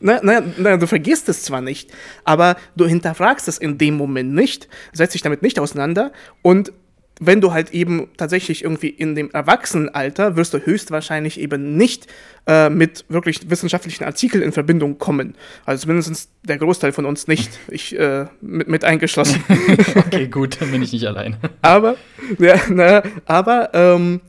[0.00, 1.90] Naja, na, na, du vergisst es zwar nicht,
[2.24, 6.72] aber du hinterfragst es in dem Moment nicht, setzt dich damit nicht auseinander und
[7.20, 12.06] wenn du halt eben tatsächlich irgendwie in dem Erwachsenenalter wirst du höchstwahrscheinlich eben nicht
[12.46, 15.34] äh, mit wirklich wissenschaftlichen Artikeln in Verbindung kommen.
[15.64, 17.50] Also zumindest der Großteil von uns nicht.
[17.68, 19.42] Ich äh, mit, mit eingeschlossen.
[19.96, 21.36] okay, gut, dann bin ich nicht allein.
[21.62, 21.96] Aber,
[22.38, 24.20] ja, na, aber ähm,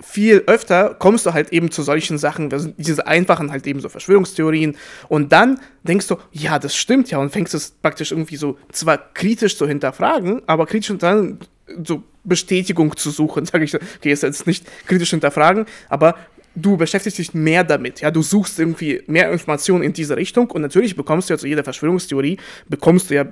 [0.00, 4.76] viel öfter kommst du halt eben zu solchen Sachen, diese einfachen halt eben so Verschwörungstheorien
[5.08, 8.98] und dann denkst du, ja, das stimmt ja und fängst es praktisch irgendwie so zwar
[9.14, 11.38] kritisch zu hinterfragen, aber kritisch und dann
[11.84, 16.14] so Bestätigung zu suchen, sage ich, okay, ist jetzt nicht kritisch hinterfragen, aber
[16.54, 20.62] du beschäftigst dich mehr damit, ja, du suchst irgendwie mehr Informationen in diese Richtung und
[20.62, 23.26] natürlich bekommst du ja zu jeder Verschwörungstheorie, bekommst du ja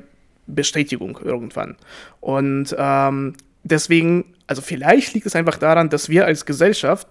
[0.46, 1.76] Bestätigung irgendwann.
[2.20, 3.34] Und ähm,
[3.66, 7.08] deswegen, also vielleicht liegt es einfach daran, dass wir als Gesellschaft,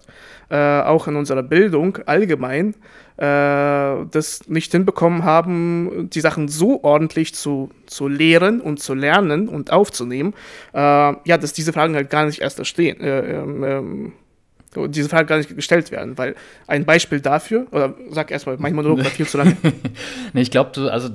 [0.48, 2.74] äh, auch in unserer Bildung allgemein,
[3.16, 9.48] äh, das nicht hinbekommen haben, die Sachen so ordentlich zu, zu lehren und zu lernen
[9.48, 10.34] und aufzunehmen,
[10.72, 13.00] äh, ja, dass diese Fragen halt gar nicht erst entstehen.
[13.00, 14.12] Äh, ähm, ähm,
[14.88, 16.34] diese Frage gar nicht gestellt werden, weil
[16.66, 19.56] ein Beispiel dafür, oder sag erstmal, mein Monolog war viel zu lang.
[20.34, 21.08] nee, ich glaube, also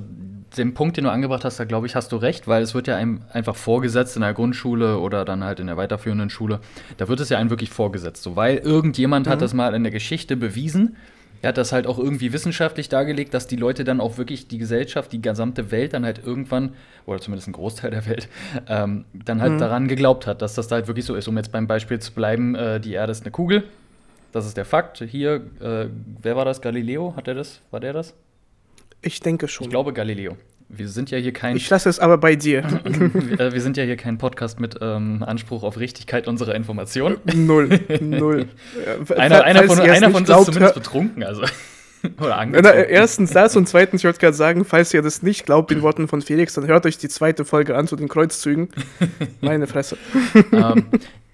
[0.56, 2.86] den Punkt, den du angebracht hast, da glaube ich, hast du recht, weil es wird
[2.86, 6.60] ja einem einfach vorgesetzt in der Grundschule oder dann halt in der weiterführenden Schule.
[6.96, 9.30] Da wird es ja einem wirklich vorgesetzt, so weil irgendjemand mhm.
[9.30, 10.96] hat das mal in der Geschichte bewiesen.
[11.42, 14.58] Er hat das halt auch irgendwie wissenschaftlich dargelegt, dass die Leute dann auch wirklich die
[14.58, 18.28] Gesellschaft, die gesamte Welt dann halt irgendwann, oder zumindest ein Großteil der Welt,
[18.68, 19.58] ähm, dann halt mhm.
[19.58, 21.26] daran geglaubt hat, dass das da halt wirklich so ist.
[21.26, 23.64] Um jetzt beim Beispiel zu bleiben, äh, die Erde ist eine Kugel.
[24.30, 24.98] Das ist der Fakt.
[24.98, 25.86] Hier, äh,
[26.22, 26.60] wer war das?
[26.60, 27.14] Galileo?
[27.16, 27.60] Hat er das?
[27.72, 28.14] War der das?
[29.02, 29.64] Ich denke schon.
[29.64, 30.36] Ich glaube Galileo.
[30.68, 31.56] Wir sind ja hier kein.
[31.56, 32.62] Ich lasse es aber bei dir.
[33.36, 37.18] wir sind ja hier kein Podcast mit ähm, Anspruch auf Richtigkeit unserer Informationen.
[37.34, 37.68] Null.
[38.00, 38.48] Null.
[39.16, 41.42] einer, einer von, einer von uns ist zumindest betrunken, also.
[42.20, 45.70] Oder Na, erstens das und zweitens, ich wollte gerade sagen, falls ihr das nicht glaubt,
[45.70, 48.70] den Worten von Felix, dann hört euch die zweite Folge an zu den Kreuzzügen.
[49.40, 49.96] Meine Fresse.
[50.52, 50.86] ähm,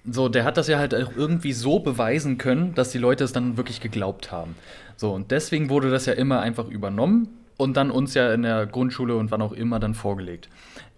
[0.05, 3.31] so, der hat das ja halt auch irgendwie so beweisen können, dass die Leute es
[3.31, 4.55] dann wirklich geglaubt haben.
[4.95, 8.65] So, und deswegen wurde das ja immer einfach übernommen und dann uns ja in der
[8.65, 10.49] Grundschule und wann auch immer dann vorgelegt.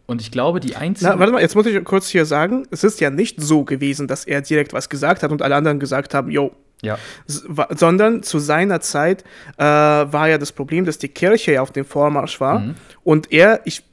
[0.05, 1.09] Und ich glaube, die einzige.
[1.09, 4.07] Na, warte mal, jetzt muss ich kurz hier sagen, es ist ja nicht so gewesen,
[4.07, 6.51] dass er direkt was gesagt hat und alle anderen gesagt haben, yo.
[6.83, 6.97] Ja.
[7.27, 9.23] Sondern zu seiner Zeit
[9.57, 12.59] äh, war ja das Problem, dass die Kirche ja auf dem Vormarsch war.
[12.59, 12.75] Mhm.
[13.03, 13.83] Und er, ich,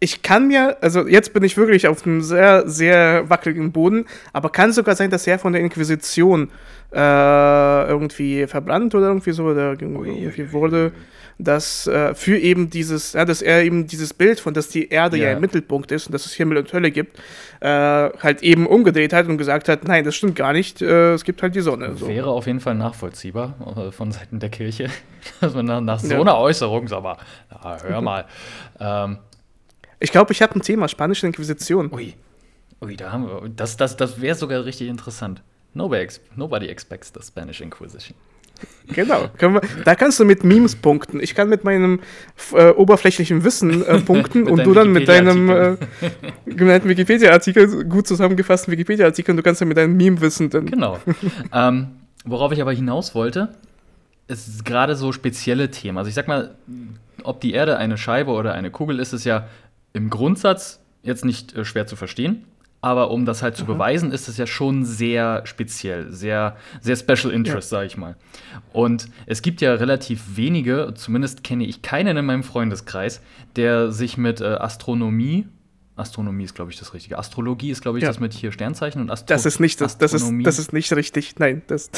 [0.00, 4.50] ich kann mir, also jetzt bin ich wirklich auf einem sehr, sehr wackeligen Boden, aber
[4.50, 6.50] kann sogar sein, dass er von der Inquisition
[6.92, 10.92] äh, irgendwie verbrannt oder irgendwie so oder irgendwie wurde
[11.44, 15.16] dass äh, für eben dieses, ja, dass er eben dieses Bild von, dass die Erde
[15.16, 17.18] ja, ja im Mittelpunkt ist und dass es Himmel und Hölle gibt,
[17.60, 21.24] äh, halt eben umgedreht hat und gesagt hat, nein, das stimmt gar nicht, äh, es
[21.24, 21.96] gibt halt die Sonne.
[21.96, 22.08] So.
[22.08, 24.88] Wäre auf jeden Fall nachvollziehbar äh, von Seiten der Kirche,
[25.40, 26.20] dass man nach, nach so ja.
[26.20, 27.16] einer Äußerung, sag mal,
[27.50, 28.26] ja, hör mal.
[28.80, 29.18] ähm,
[30.00, 31.92] ich glaube, ich habe ein Thema, spanische Inquisition.
[31.92, 32.14] Ui,
[32.80, 35.42] ui, da haben wir, das, das, das wäre sogar richtig interessant.
[35.74, 38.16] Nobody, nobody expects the Spanish Inquisition.
[38.88, 39.28] Genau.
[39.84, 41.20] Da kannst du mit Memes punkten.
[41.20, 42.00] Ich kann mit meinem
[42.52, 45.76] äh, oberflächlichen Wissen äh, punkten und du dann mit deinem äh,
[46.46, 50.66] Wikipedia-Artikel, gut zusammengefassten Wikipedia-Artikel, und du kannst dann mit deinem Meme-Wissen dann.
[50.66, 50.98] Genau.
[51.52, 51.88] ähm,
[52.24, 53.54] worauf ich aber hinaus wollte,
[54.28, 55.98] ist gerade so spezielle Themen.
[55.98, 56.54] Also ich sag mal,
[57.22, 59.48] ob die Erde eine Scheibe oder eine Kugel ist, ist ja
[59.92, 62.44] im Grundsatz jetzt nicht äh, schwer zu verstehen.
[62.84, 63.68] Aber um das halt zu mhm.
[63.68, 67.78] beweisen, ist es ja schon sehr speziell, sehr, sehr Special Interest, ja.
[67.78, 68.16] sage ich mal.
[68.72, 73.22] Und es gibt ja relativ wenige, zumindest kenne ich keinen in meinem Freundeskreis,
[73.54, 75.46] der sich mit äh, Astronomie
[75.94, 77.18] Astronomie ist, glaube ich, das Richtige.
[77.18, 78.08] Astrologie ist, glaube ich, ja.
[78.08, 80.90] das mit hier Sternzeichen und Astro Das ist nicht das, das ist, das ist nicht
[80.94, 81.34] richtig.
[81.38, 81.90] Nein, das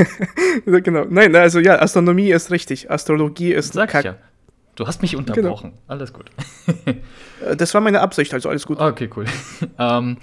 [0.66, 1.06] genau.
[1.08, 2.90] Nein, also ja, Astronomie ist richtig.
[2.90, 4.16] Astrologie ist Sag ich ja.
[4.80, 5.72] Du hast mich unterbrochen.
[5.72, 5.82] Genau.
[5.88, 6.30] Alles gut.
[7.42, 8.78] Äh, das war meine Absicht, also alles gut.
[8.78, 9.24] Okay, cool.
[9.78, 10.16] ähm,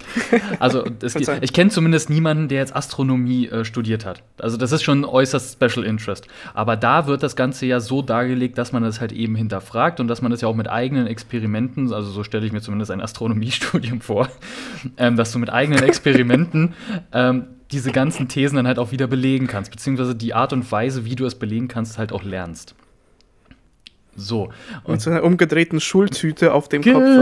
[0.60, 4.22] also es, ich kenne zumindest niemanden, der jetzt Astronomie äh, studiert hat.
[4.38, 6.26] Also das ist schon äußerst Special Interest.
[6.54, 10.08] Aber da wird das Ganze ja so dargelegt, dass man das halt eben hinterfragt und
[10.08, 13.00] dass man das ja auch mit eigenen Experimenten, also so stelle ich mir zumindest ein
[13.00, 14.28] Astronomiestudium vor,
[14.96, 16.74] ähm, dass du mit eigenen Experimenten
[17.12, 21.04] ähm, diese ganzen Thesen dann halt auch wieder belegen kannst, beziehungsweise die Art und Weise,
[21.04, 22.74] wie du es belegen kannst, halt auch lernst.
[24.18, 24.50] So.
[24.84, 27.08] Und mit so einer umgedrehten Schultüte auf dem genau, Kopf.
[27.08, 27.18] So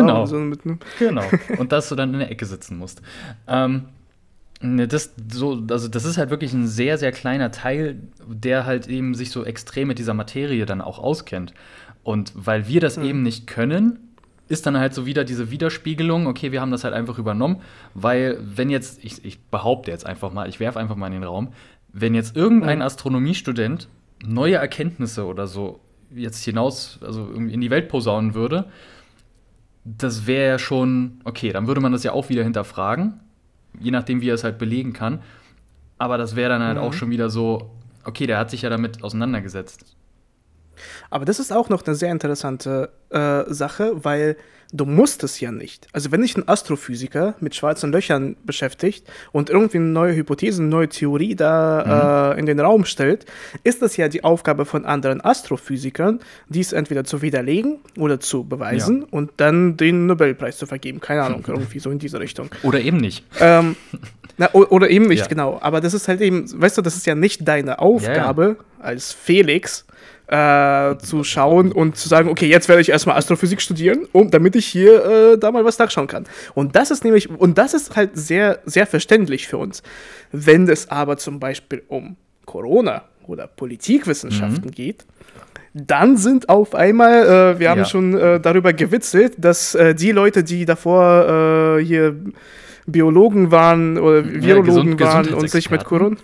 [0.98, 1.24] genau.
[1.58, 3.02] Und dass du dann in der Ecke sitzen musst.
[3.46, 3.88] Ähm,
[4.60, 8.88] ne, das, so, also das ist halt wirklich ein sehr, sehr kleiner Teil, der halt
[8.88, 11.52] eben sich so extrem mit dieser Materie dann auch auskennt.
[12.02, 13.04] Und weil wir das mhm.
[13.04, 13.98] eben nicht können,
[14.48, 17.60] ist dann halt so wieder diese Widerspiegelung, okay, wir haben das halt einfach übernommen,
[17.94, 21.24] weil wenn jetzt, ich, ich behaupte jetzt einfach mal, ich werfe einfach mal in den
[21.24, 21.48] Raum,
[21.92, 22.84] wenn jetzt irgendein mhm.
[22.84, 23.88] Astronomiestudent
[24.24, 25.80] neue Erkenntnisse oder so
[26.14, 28.66] jetzt hinaus, also in die Welt posaunen würde,
[29.84, 33.20] das wäre ja schon, okay, dann würde man das ja auch wieder hinterfragen.
[33.78, 35.20] je nachdem, wie er es halt belegen kann.
[35.98, 36.82] Aber das wäre dann halt Mhm.
[36.82, 37.72] auch schon wieder so,
[38.04, 39.96] okay, der hat sich ja damit auseinandergesetzt.
[41.10, 44.36] Aber das ist auch noch eine sehr interessante äh, Sache, weil
[44.72, 45.86] du musst es ja nicht.
[45.92, 50.68] Also wenn sich ein Astrophysiker mit schwarzen Löchern beschäftigt und irgendwie eine neue Hypothese, eine
[50.70, 53.26] neue Theorie da äh, in den Raum stellt,
[53.62, 59.02] ist das ja die Aufgabe von anderen Astrophysikern, dies entweder zu widerlegen oder zu beweisen
[59.02, 59.06] Ja.
[59.12, 61.00] und dann den Nobelpreis zu vergeben.
[61.00, 62.50] Keine Ahnung, irgendwie so in diese Richtung.
[62.64, 63.24] Oder eben nicht.
[63.38, 63.76] Ähm,
[64.36, 65.26] na, oder eben nicht, Ja.
[65.28, 65.58] genau.
[65.62, 69.86] Aber das ist halt eben, weißt du, das ist ja nicht deine Aufgabe als Felix
[70.28, 74.56] äh, zu schauen und zu sagen, okay, jetzt werde ich erstmal Astrophysik studieren, um, damit
[74.56, 76.24] ich hier äh, da mal was nachschauen kann.
[76.54, 79.82] Und das ist nämlich, und das ist halt sehr, sehr verständlich für uns.
[80.32, 85.04] Wenn es aber zum Beispiel um Corona oder Politikwissenschaften geht,
[85.74, 87.84] dann sind auf einmal, äh, wir haben Ja.
[87.84, 92.16] schon äh, darüber gewitzelt, dass äh, die Leute, die davor äh, hier
[92.86, 95.84] Biologen waren oder Virologen Gesund- waren und sich mit.
[95.84, 96.16] Corona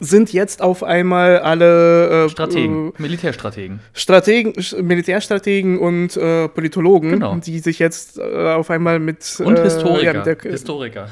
[0.00, 3.80] sind jetzt auf einmal alle äh, Strategen, äh, Militärstrategen.
[3.92, 4.52] Strategen,
[4.86, 7.36] Militärstrategen und äh, Politologen, Genau.
[7.36, 10.02] die sich jetzt äh, auf einmal mit Und äh, Historiker.
[10.04, 11.08] ja, mit der, Historiker.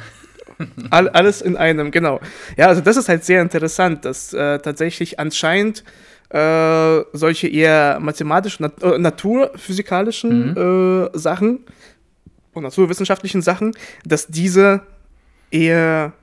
[0.90, 2.20] All, alles in einem, genau.
[2.56, 5.84] Ja, also das ist halt sehr interessant, dass äh, tatsächlich anscheinend
[6.28, 11.08] solche eher mathematischen, nat naturphysikalischen Mhm.
[11.14, 11.60] Sachen
[12.52, 14.80] und naturwissenschaftlichen Sachen, dass diese
[15.52, 16.14] eher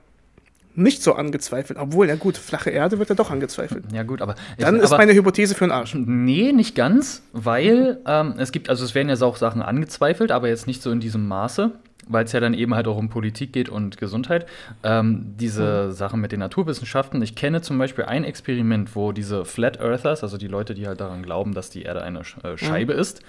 [0.76, 3.84] nicht so angezweifelt, obwohl, ja gut, flache Erde wird ja doch angezweifelt.
[3.92, 4.34] Ja, gut, aber.
[4.58, 5.94] Dann ich, ist aber, meine Hypothese für den Arsch.
[5.94, 10.48] Nee, nicht ganz, weil ähm, es gibt, also es werden ja auch Sachen angezweifelt, aber
[10.48, 11.70] jetzt nicht so in diesem Maße,
[12.08, 14.46] weil es ja dann eben halt auch um Politik geht und Gesundheit.
[14.82, 19.80] Ähm, diese Sachen mit den Naturwissenschaften, ich kenne zum Beispiel ein Experiment, wo diese Flat
[19.80, 23.22] Earthers, also die Leute, die halt daran glauben, dass die Erde eine äh, Scheibe ist,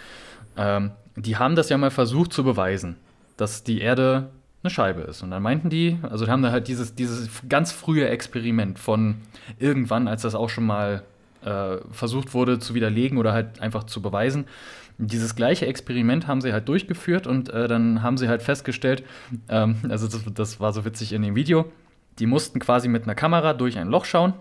[0.57, 2.97] ähm, die haben das ja mal versucht zu beweisen,
[3.37, 4.29] dass die Erde
[4.65, 5.21] eine Scheibe ist.
[5.21, 9.15] Und dann meinten die, also haben da halt dieses, dieses ganz frühe Experiment von
[9.59, 11.03] irgendwann, als das auch schon mal
[11.43, 14.45] äh, versucht wurde zu widerlegen oder halt einfach zu beweisen.
[14.97, 19.03] Dieses gleiche Experiment haben sie halt durchgeführt und äh, dann haben sie halt festgestellt,
[19.49, 21.65] ähm, also das, das war so witzig in dem Video,
[22.17, 24.33] die mussten quasi mit einer Kamera durch ein Loch schauen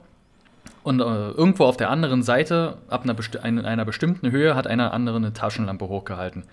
[0.84, 4.66] und äh, irgendwo auf der anderen Seite, ab einer, besti ein- einer bestimmten Höhe, hat
[4.68, 6.44] einer andere eine Taschenlampe hochgehalten.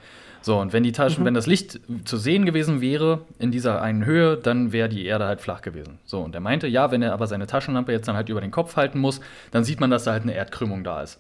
[0.42, 4.06] So, und wenn die Taschen, wenn das Licht zu sehen gewesen wäre in dieser einen
[4.06, 6.00] Höhe, dann wäre die Erde halt flach gewesen.
[6.04, 8.50] So, und er meinte, ja, wenn er aber seine Taschenlampe jetzt dann halt über den
[8.50, 11.20] Kopf halten muss, dann sieht man, dass da halt eine Erdkrümmung da ist.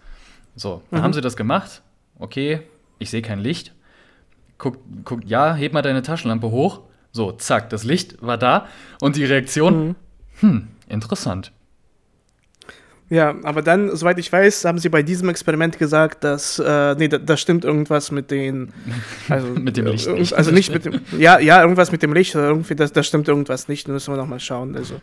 [0.55, 1.81] So, dann haben sie das gemacht.
[2.17, 2.61] Okay,
[2.99, 3.73] ich sehe kein Licht.
[4.57, 6.81] Guck, guck, ja, heb mal deine Taschenlampe hoch.
[7.11, 8.67] So, zack, das Licht war da.
[8.99, 9.95] Und die Reaktion,
[10.39, 11.51] hm, interessant.
[13.11, 17.09] Ja, aber dann, soweit ich weiß, haben sie bei diesem Experiment gesagt, dass, äh, nee,
[17.09, 18.71] da, da stimmt irgendwas mit den,
[19.27, 20.33] also, Mit dem Licht nicht.
[20.33, 23.27] Also nicht mit dem, ja, ja, irgendwas mit dem Licht, oder irgendwie, das, da stimmt
[23.27, 25.01] irgendwas nicht, da müssen wir nochmal schauen, also.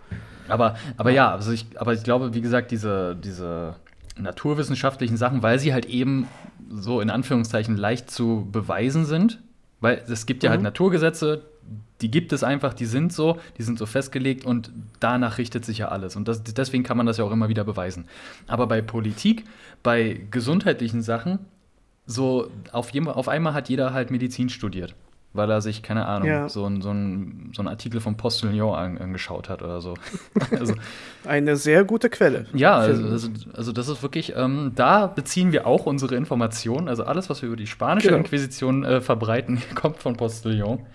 [0.49, 3.75] Aber, aber ja, also ich, aber ich glaube, wie gesagt, diese, diese
[4.17, 6.29] naturwissenschaftlichen Sachen, weil sie halt eben
[6.71, 9.43] so in Anführungszeichen leicht zu beweisen sind,
[9.81, 10.65] weil es gibt ja halt Mhm.
[10.65, 11.43] Naturgesetze,
[12.01, 15.79] die gibt es einfach, die sind so, die sind so festgelegt und danach richtet sich
[15.79, 16.15] ja alles.
[16.17, 18.07] Und das, deswegen kann man das ja auch immer wieder beweisen.
[18.47, 19.45] Aber bei Politik,
[19.83, 21.41] bei gesundheitlichen Sachen,
[22.07, 24.95] so auf, auf einmal hat jeder halt Medizin studiert,
[25.35, 26.49] weil er sich, keine Ahnung, Ja.
[26.49, 29.95] so, ein, so, ein, so einen Artikel vom Postillon an, angeschaut hat oder so.
[30.59, 30.75] also,
[31.27, 32.47] Eine sehr gute Quelle.
[32.55, 36.89] ja, also, also, also das ist wirklich, ähm, da beziehen wir auch unsere Informationen.
[36.89, 38.19] Also alles, was wir über die spanische Genau.
[38.21, 40.87] Inquisition äh, verbreiten, kommt von Postillon.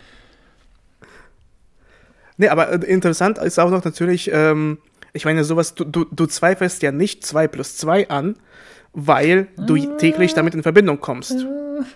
[2.37, 4.79] Nee, aber äh, interessant ist auch noch natürlich, ähm,
[5.13, 8.35] ich meine, sowas, du, du, du zweifelst ja nicht 2 plus 2 an,
[8.93, 11.45] weil du täglich damit in Verbindung kommst.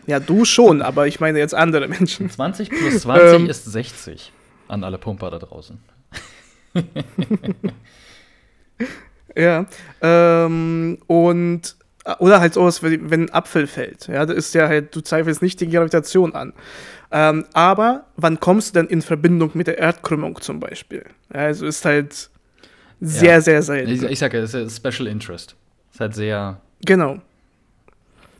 [0.05, 2.29] Ja, du schon, aber ich meine jetzt andere Menschen.
[2.29, 3.49] 20 plus 20 Ähm.
[3.49, 4.31] ist 60
[4.67, 5.79] an alle Pumper da draußen.
[9.37, 9.67] Ja.
[10.01, 11.76] Ähm, und
[12.19, 14.07] oder halt sowas, wenn wenn ein Apfel fällt.
[14.07, 16.53] Ja, das ist ja halt, du zweifelst nicht die Gravitation an.
[17.11, 21.05] Ähm, aber wann kommst du denn in Verbindung mit der Erdkrümmung zum Beispiel?
[21.33, 22.29] Ja, also ist halt
[22.99, 23.41] sehr, Ja.
[23.41, 23.91] sehr selten.
[23.91, 25.55] Ich, ich sage ja, das ist Special Interest.
[25.93, 26.59] Ist halt sehr.
[26.85, 27.19] Genau.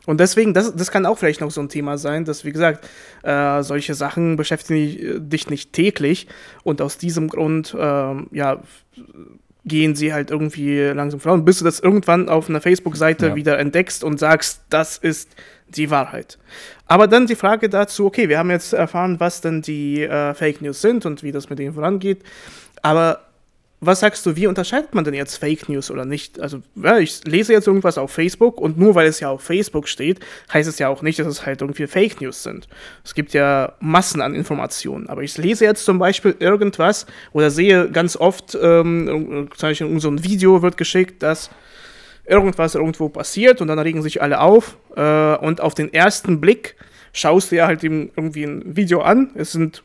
[0.06, 2.88] Und deswegen, das, das kann auch vielleicht noch so ein Thema sein, dass, wie gesagt,
[3.22, 6.28] äh, solche Sachen beschäftigen dich nicht täglich
[6.62, 8.62] und aus diesem Grund, ähm, ja,
[9.68, 13.34] gehen sie halt irgendwie langsam voran, bis du das irgendwann auf einer Facebook-Seite Ja.
[13.36, 15.30] wieder entdeckst und sagst, das ist
[15.68, 16.38] die Wahrheit.
[16.86, 20.62] Aber dann die Frage dazu, okay, wir haben jetzt erfahren, was denn die äh, Fake
[20.62, 22.22] News sind und wie das mit denen vorangeht,
[22.82, 23.20] aber
[23.80, 26.40] was sagst du, wie unterscheidet man denn jetzt Fake News oder nicht?
[26.40, 29.86] Also, ja, ich lese jetzt irgendwas auf Facebook und nur weil es ja auf Facebook
[29.86, 30.18] steht,
[30.52, 32.66] heißt es ja auch nicht, dass es halt irgendwie Fake News sind.
[33.04, 35.08] Es gibt ja Massen an Informationen.
[35.08, 40.10] Aber ich lese jetzt zum Beispiel irgendwas oder sehe ganz oft, ähm, zum Beispiel so
[40.10, 41.50] ein Video wird geschickt, dass
[42.24, 44.76] irgendwas irgendwo passiert und dann regen sich alle auf.
[44.96, 46.74] Äh, und auf den ersten Blick
[47.12, 49.30] schaust du ja halt irgendwie ein Video an.
[49.34, 49.82] Es sind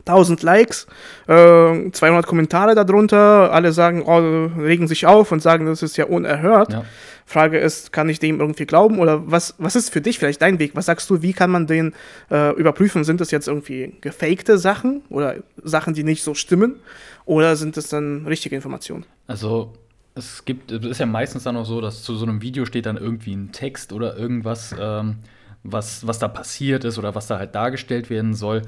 [0.00, 0.86] 1000 Likes,
[1.28, 6.06] äh, 200 Kommentare darunter, alle sagen, oh, regen sich auf und sagen, das ist ja
[6.06, 6.72] unerhört.
[6.72, 6.84] Ja.
[7.24, 10.58] Frage ist, kann ich dem irgendwie glauben oder was, was ist für dich vielleicht dein
[10.58, 10.72] Weg?
[10.74, 11.94] Was sagst du, wie kann man den
[12.30, 13.04] äh, überprüfen?
[13.04, 16.76] Sind das jetzt irgendwie gefakte Sachen oder Sachen, die nicht so stimmen
[17.24, 19.04] oder sind das dann richtige Informationen?
[19.26, 19.72] Also
[20.14, 22.86] es gibt, es ist ja meistens dann auch so, dass zu so einem Video steht
[22.86, 25.16] dann irgendwie ein Text oder irgendwas, ähm,
[25.62, 28.62] was, was da passiert ist oder was da halt dargestellt werden soll.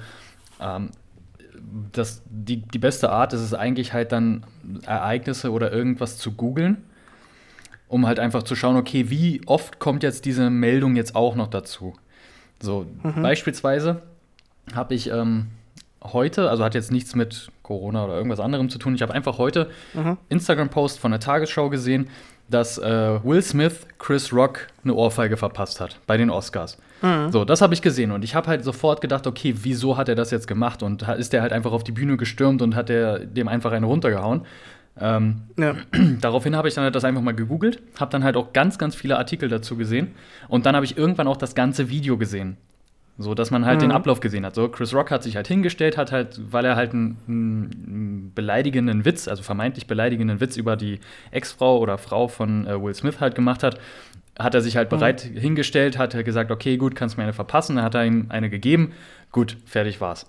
[0.61, 0.91] Ähm,
[1.93, 4.45] das, die, die beste Art ist es eigentlich halt dann
[4.87, 6.85] Ereignisse oder irgendwas zu googeln,
[7.89, 11.49] um halt einfach zu schauen, okay, wie oft kommt jetzt diese Meldung jetzt auch noch
[11.49, 11.95] dazu.
[12.61, 13.23] So, mhm.
[13.23, 14.03] beispielsweise
[14.75, 15.49] habe ich ähm,
[16.03, 19.39] heute, also hat jetzt nichts mit Corona oder irgendwas anderem zu tun, ich habe einfach
[19.39, 20.19] heute mhm.
[20.29, 22.09] Instagram-Post von der Tagesschau gesehen,
[22.49, 26.79] dass äh, Will Smith Chris Rock eine Ohrfeige verpasst hat bei den Oscars.
[27.05, 27.31] Mhm.
[27.31, 30.15] So, das habe ich gesehen und ich habe halt sofort gedacht, okay, wieso hat er
[30.15, 30.83] das jetzt gemacht?
[30.83, 33.85] Und ist der halt einfach auf die Bühne gestürmt und hat der dem einfach eine
[33.85, 34.43] runtergehauen?
[34.99, 35.75] Ähm, ja.
[36.21, 38.95] Daraufhin habe ich dann halt das einfach mal gegoogelt, habe dann halt auch ganz, ganz
[38.95, 40.13] viele Artikel dazu gesehen
[40.49, 42.57] und dann habe ich irgendwann auch das ganze Video gesehen.
[43.17, 43.83] So, dass man halt mhm.
[43.83, 44.57] den Ablauf gesehen hat.
[44.57, 49.05] So, Chris Rock hat sich halt hingestellt, hat halt, weil er halt einen, einen beleidigenden
[49.05, 50.99] Witz, also vermeintlich beleidigenden Witz über die
[51.31, 53.79] Ex-Frau oder Frau von äh, Will Smith halt gemacht hat,
[54.39, 54.97] hat er sich halt mhm.
[54.97, 55.39] bereit mhm.
[55.39, 58.27] hingestellt, hat er gesagt, okay, gut, kannst du mir eine verpassen, dann hat er ihm
[58.29, 58.93] eine gegeben,
[59.33, 60.27] gut, fertig war's.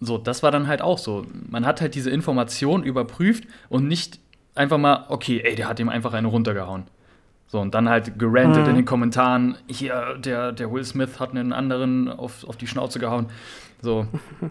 [0.00, 1.26] So, das war dann halt auch so.
[1.48, 4.18] Man hat halt diese Information überprüft und nicht
[4.54, 6.84] einfach mal, okay, ey, der hat ihm einfach eine runtergehauen.
[7.48, 8.70] So, und dann halt gerantet mhm.
[8.70, 12.98] in den Kommentaren, hier, der, der Will Smith hat einen anderen auf, auf die Schnauze
[12.98, 13.26] gehauen.
[13.82, 14.06] So,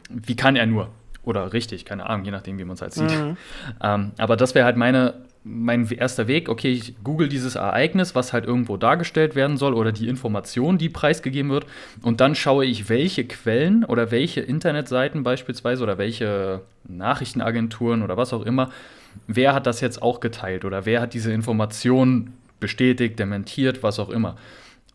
[0.09, 0.89] wie kann er nur?
[1.23, 3.09] Oder richtig, keine Ahnung, je nachdem, wie man es halt sieht.
[3.09, 3.37] Mhm.
[3.81, 5.13] Ähm, aber das wäre halt meine,
[5.49, 6.47] mein erster Weg.
[6.47, 10.89] Okay, ich google dieses Ereignis, was halt irgendwo dargestellt werden soll, oder die Information, die
[10.89, 11.65] preisgegeben wird.
[12.01, 18.31] Und dann schaue ich, welche Quellen oder welche Internetseiten beispielsweise oder welche Nachrichtenagenturen oder was
[18.33, 18.69] auch immer,
[19.27, 24.09] wer hat das jetzt auch geteilt oder wer hat diese Information bestätigt, dementiert, was auch
[24.09, 24.35] immer.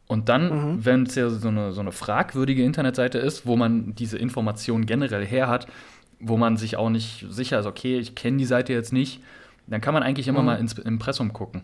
[0.06, 0.84] Und dann, mhm.
[0.84, 5.26] wenn es ja so eine, so eine fragwürdige Internetseite ist, wo man diese Information generell
[5.26, 5.66] her hat,
[6.20, 9.20] wo man sich auch nicht sicher ist, okay, ich kenne die Seite jetzt nicht,
[9.66, 10.46] dann kann man eigentlich immer mhm.
[10.46, 11.62] mal ins Impressum gucken.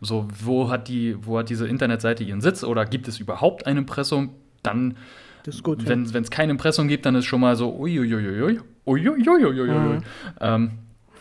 [0.00, 3.76] So, wo hat, die, wo hat diese Internetseite ihren Sitz oder gibt es überhaupt ein
[3.76, 4.30] Impressum?
[4.62, 4.96] Dann,
[5.44, 6.20] wenn es ja.
[6.30, 9.68] kein Impressum gibt, dann ist schon mal so, uiuiuiui, uiuiuiui.
[9.68, 10.02] Mhm.
[10.40, 10.70] Ähm,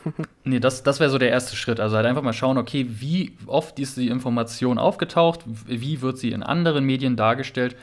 [0.43, 1.79] nee, das, das wäre so der erste Schritt.
[1.79, 6.31] Also halt einfach mal schauen, okay, wie oft ist die Information aufgetaucht, wie wird sie
[6.31, 7.75] in anderen Medien dargestellt.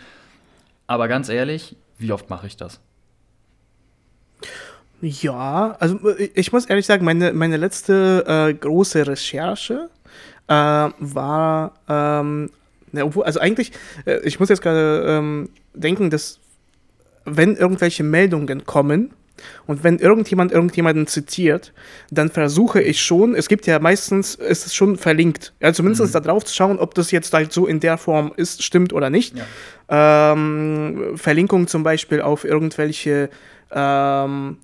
[0.87, 2.81] Aber ganz ehrlich, wie oft mache ich das?
[5.03, 5.99] Ja, also
[6.35, 9.89] ich muss ehrlich sagen, meine, meine letzte äh, große Recherche
[10.47, 12.51] äh, war, ähm,
[12.93, 13.73] also eigentlich,
[14.05, 16.39] äh, ich muss jetzt gerade ähm, denken, dass
[17.25, 19.15] wenn irgendwelche Meldungen kommen,
[19.67, 21.73] und wenn irgendjemand irgendjemanden zitiert,
[22.11, 26.13] dann versuche ich schon, es gibt ja meistens, ist es schon verlinkt, ja, zumindest mhm.
[26.13, 29.11] da drauf zu schauen, ob das jetzt halt so in der Form ist, stimmt oder
[29.11, 29.35] nicht.
[29.89, 30.33] Ja.
[30.33, 33.31] Ähm, Verlinkung zum Beispiel auf irgendwelche
[33.71, 34.59] ähm,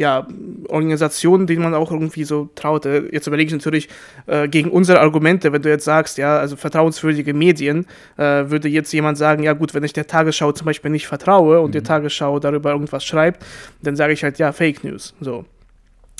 [0.00, 0.26] ja,
[0.68, 2.86] Organisationen, denen man auch irgendwie so traut.
[2.86, 3.90] Jetzt überlege ich natürlich
[4.26, 7.84] äh, gegen unsere Argumente, wenn du jetzt sagst, ja, also vertrauenswürdige Medien,
[8.16, 11.60] äh, würde jetzt jemand sagen, ja gut, wenn ich der Tagesschau zum Beispiel nicht vertraue
[11.60, 11.72] und mhm.
[11.72, 13.44] die Tagesschau darüber irgendwas schreibt,
[13.82, 15.14] dann sage ich halt, ja, Fake News.
[15.20, 15.44] So.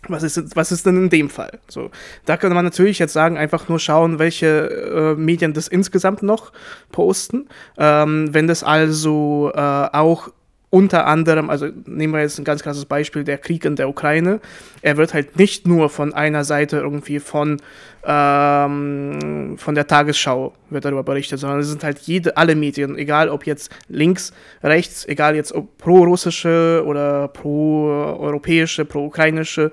[0.09, 1.59] Was ist, was ist denn in dem Fall?
[1.69, 1.91] So,
[2.27, 6.53] da könnte man natürlich jetzt sagen, einfach nur schauen, welche äh, Medien das insgesamt noch
[6.93, 7.49] posten.
[7.79, 10.31] Ähm, wenn das also äh, auch
[10.71, 14.41] unter anderem, also nehmen wir jetzt ein ganz krasses Beispiel, der Krieg in der Ukraine.
[14.83, 17.61] Er wird halt nicht nur von einer Seite irgendwie von,
[18.05, 23.29] ähm, von der Tagesschau wird darüber berichtet, sondern es sind halt jede, alle Medien, egal
[23.31, 29.73] ob jetzt links, rechts, egal jetzt ob pro-russische oder pro-europäische, pro-ukrainische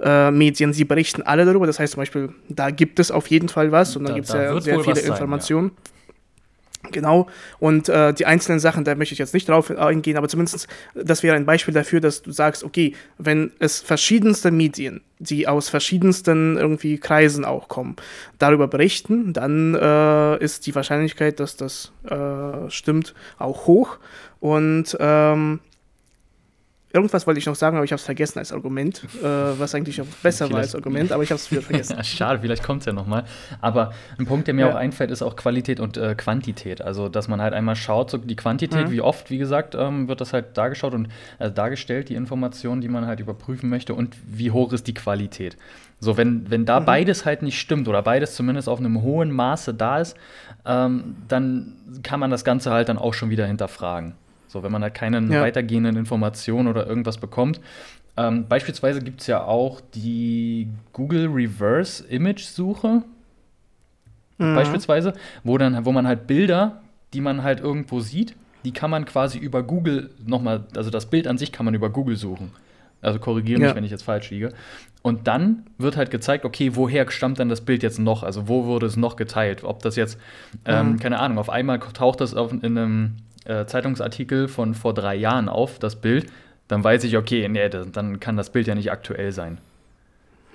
[0.00, 1.66] äh, Medien, sie berichten alle darüber.
[1.66, 4.32] Das heißt zum Beispiel, da gibt es auf jeden Fall was und dann gibt es
[4.32, 5.70] ja sehr viele Informationen.
[5.70, 5.95] Sein, ja.
[6.92, 7.26] Genau,
[7.58, 11.22] und äh, die einzelnen Sachen, da möchte ich jetzt nicht drauf eingehen, aber zumindest, das
[11.22, 16.56] wäre ein Beispiel dafür, dass du sagst, okay, wenn es verschiedenste Medien, die aus verschiedensten
[16.56, 17.96] irgendwie Kreisen auch kommen,
[18.38, 23.98] darüber berichten, dann äh, ist die Wahrscheinlichkeit, dass das äh, stimmt, auch hoch.
[24.40, 25.60] Und ähm,
[26.96, 30.00] irgendwas wollte ich noch sagen, aber ich habe es vergessen als Argument, äh, was eigentlich
[30.00, 31.96] auch besser war als Argument, aber ich habe es wieder vergessen.
[32.04, 33.24] Schade, vielleicht kommt es ja nochmal.
[33.60, 34.72] Aber ein Punkt, der mir ja.
[34.72, 36.80] auch einfällt, ist auch Qualität und äh, Quantität.
[36.80, 38.90] Also, dass man halt einmal schaut, so die Quantität, mhm.
[38.90, 42.88] wie oft, wie gesagt, ähm, wird das halt dargeschaut und äh, dargestellt, die Informationen, die
[42.88, 45.56] man halt überprüfen möchte und wie hoch ist die Qualität.
[46.00, 46.86] So, wenn, wenn da mhm.
[46.86, 50.16] beides halt nicht stimmt oder beides zumindest auf einem hohen Maße da ist,
[50.64, 54.14] ähm, dann kann man das Ganze halt dann auch schon wieder hinterfragen.
[54.48, 55.42] So, wenn man halt keine ja.
[55.42, 57.60] weitergehenden Informationen oder irgendwas bekommt.
[58.16, 63.02] Ähm, beispielsweise gibt es ja auch die Google Reverse Image Suche.
[64.38, 64.54] Mhm.
[64.54, 65.12] Beispielsweise,
[65.44, 66.80] wo, dann, wo man halt Bilder,
[67.12, 68.34] die man halt irgendwo sieht,
[68.64, 71.90] die kann man quasi über Google nochmal, also das Bild an sich kann man über
[71.90, 72.52] Google suchen.
[73.02, 73.76] Also korrigiere mich, ja.
[73.76, 74.52] wenn ich jetzt falsch liege.
[75.02, 78.24] Und dann wird halt gezeigt, okay, woher stammt denn das Bild jetzt noch?
[78.24, 79.62] Also wo wurde es noch geteilt?
[79.62, 80.18] Ob das jetzt,
[80.64, 80.98] ähm, mhm.
[80.98, 83.16] keine Ahnung, auf einmal taucht das auf, in einem
[83.48, 86.26] äh, Zeitungsartikel von vor drei Jahren auf, das Bild,
[86.68, 89.58] dann weiß ich, okay, nee, dann kann das Bild ja nicht aktuell sein.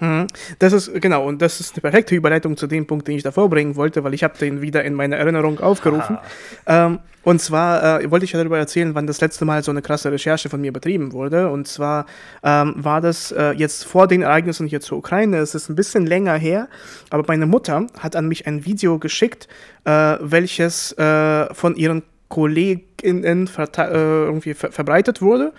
[0.01, 0.27] Mhm.
[0.57, 3.49] Das ist, genau, und das ist eine perfekte Überleitung zu dem Punkt, den ich davor
[3.49, 6.17] bringen wollte, weil ich habe den wieder in meiner Erinnerung aufgerufen.
[6.65, 9.83] Ähm, und zwar äh, wollte ich ja darüber erzählen, wann das letzte Mal so eine
[9.83, 11.51] krasse Recherche von mir betrieben wurde.
[11.51, 12.07] Und zwar
[12.43, 15.37] ähm, war das äh, jetzt vor den Ereignissen hier zur Ukraine.
[15.37, 16.67] Es ist ein bisschen länger her,
[17.11, 19.47] aber meine Mutter hat an mich ein Video geschickt,
[19.85, 22.01] äh, welches äh, von ihren
[22.31, 25.53] KollegInnen äh, irgendwie ver verbreitet wurde,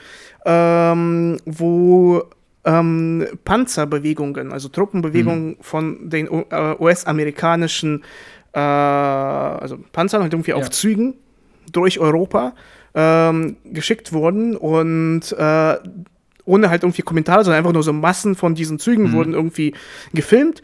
[0.45, 2.23] ähm, wo
[2.65, 5.57] ähm, Panzerbewegungen, also Truppenbewegungen mhm.
[5.61, 8.03] von den äh, US-amerikanischen
[8.55, 10.57] äh, also Panzern halt irgendwie ja.
[10.57, 11.15] auf Zügen
[11.71, 12.55] durch Europa
[12.95, 15.77] ähm, geschickt wurden und äh,
[16.45, 19.13] ohne halt irgendwie Kommentare, sondern einfach nur so Massen von diesen Zügen mhm.
[19.13, 19.75] wurden irgendwie
[20.15, 20.63] gefilmt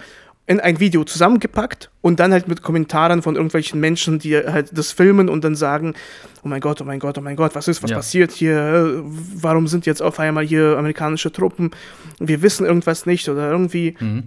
[0.48, 4.92] in ein Video zusammengepackt und dann halt mit Kommentaren von irgendwelchen Menschen, die halt das
[4.92, 5.94] filmen und dann sagen,
[6.42, 7.96] oh mein Gott, oh mein Gott, oh mein Gott, was ist, was ja.
[7.98, 9.02] passiert hier?
[9.04, 11.72] Warum sind jetzt auf einmal hier amerikanische Truppen?
[12.18, 13.94] Wir wissen irgendwas nicht oder irgendwie.
[14.00, 14.22] Mhm.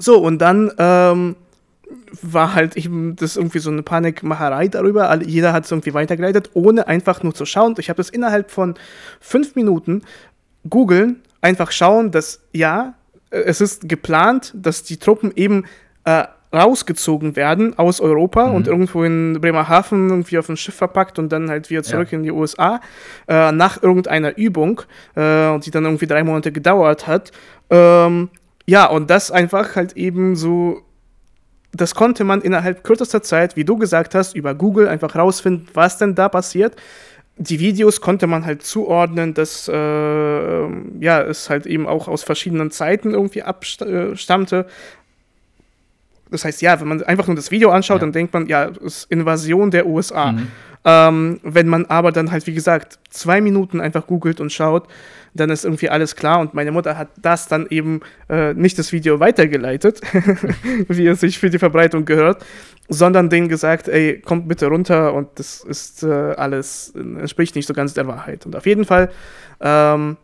[0.00, 1.36] So, und dann ähm,
[2.20, 5.16] war halt eben das irgendwie so eine Panikmacherei darüber.
[5.22, 7.76] Jeder hat es irgendwie weitergeleitet, ohne einfach nur zu schauen.
[7.78, 8.74] Ich habe es innerhalb von
[9.20, 10.02] fünf Minuten
[10.68, 12.94] googeln, einfach schauen, dass ja,
[13.34, 15.64] es ist geplant, dass die Truppen eben
[16.04, 16.24] äh,
[16.54, 18.54] rausgezogen werden aus Europa mhm.
[18.54, 22.18] und irgendwo in Bremerhaven irgendwie auf ein Schiff verpackt und dann halt wieder zurück ja.
[22.18, 22.80] in die USA
[23.26, 24.82] äh, nach irgendeiner Übung,
[25.16, 27.32] äh, die dann irgendwie drei Monate gedauert hat.
[27.70, 28.30] Ähm,
[28.66, 30.82] ja, und das einfach halt eben so,
[31.72, 35.98] das konnte man innerhalb kürzester Zeit, wie du gesagt hast, über Google einfach rausfinden, was
[35.98, 36.76] denn da passiert
[37.36, 42.70] die Videos konnte man halt zuordnen, dass äh, ja, es halt eben auch aus verschiedenen
[42.70, 44.66] Zeiten irgendwie abstammte.
[46.30, 48.00] Das heißt, ja, wenn man einfach nur das Video anschaut, ja.
[48.00, 50.32] dann denkt man, ja, es ist Invasion der USA.
[50.32, 50.48] Mhm.
[50.84, 54.86] Ähm, wenn man aber dann halt, wie gesagt, zwei Minuten einfach googelt und schaut,
[55.34, 56.40] dann ist irgendwie alles klar.
[56.40, 60.00] Und meine Mutter hat das dann eben äh, nicht das Video weitergeleitet,
[60.88, 62.44] wie es sich für die Verbreitung gehört,
[62.88, 67.74] sondern denen gesagt, ey, kommt bitte runter und das ist äh, alles, entspricht nicht so
[67.74, 68.46] ganz der Wahrheit.
[68.46, 69.10] Und auf jeden Fall
[69.60, 70.16] ähm,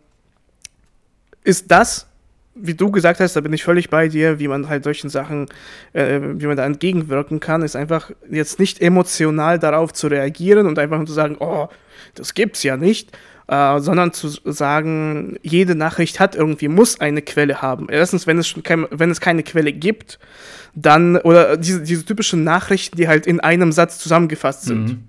[1.44, 2.06] ist das
[2.54, 5.46] wie du gesagt hast, da bin ich völlig bei dir, wie man halt solchen Sachen,
[5.92, 10.78] äh, wie man da entgegenwirken kann, ist einfach jetzt nicht emotional darauf zu reagieren und
[10.78, 11.68] einfach nur zu sagen, oh,
[12.14, 13.16] das gibt's ja nicht,
[13.50, 17.88] äh, sondern zu sagen, jede Nachricht hat irgendwie, muss eine Quelle haben.
[17.90, 20.20] Erstens, wenn es, schon kein, wenn es keine Quelle gibt,
[20.76, 24.84] dann, oder diese, diese typischen Nachrichten, die halt in einem Satz zusammengefasst sind.
[24.84, 25.04] Mhm.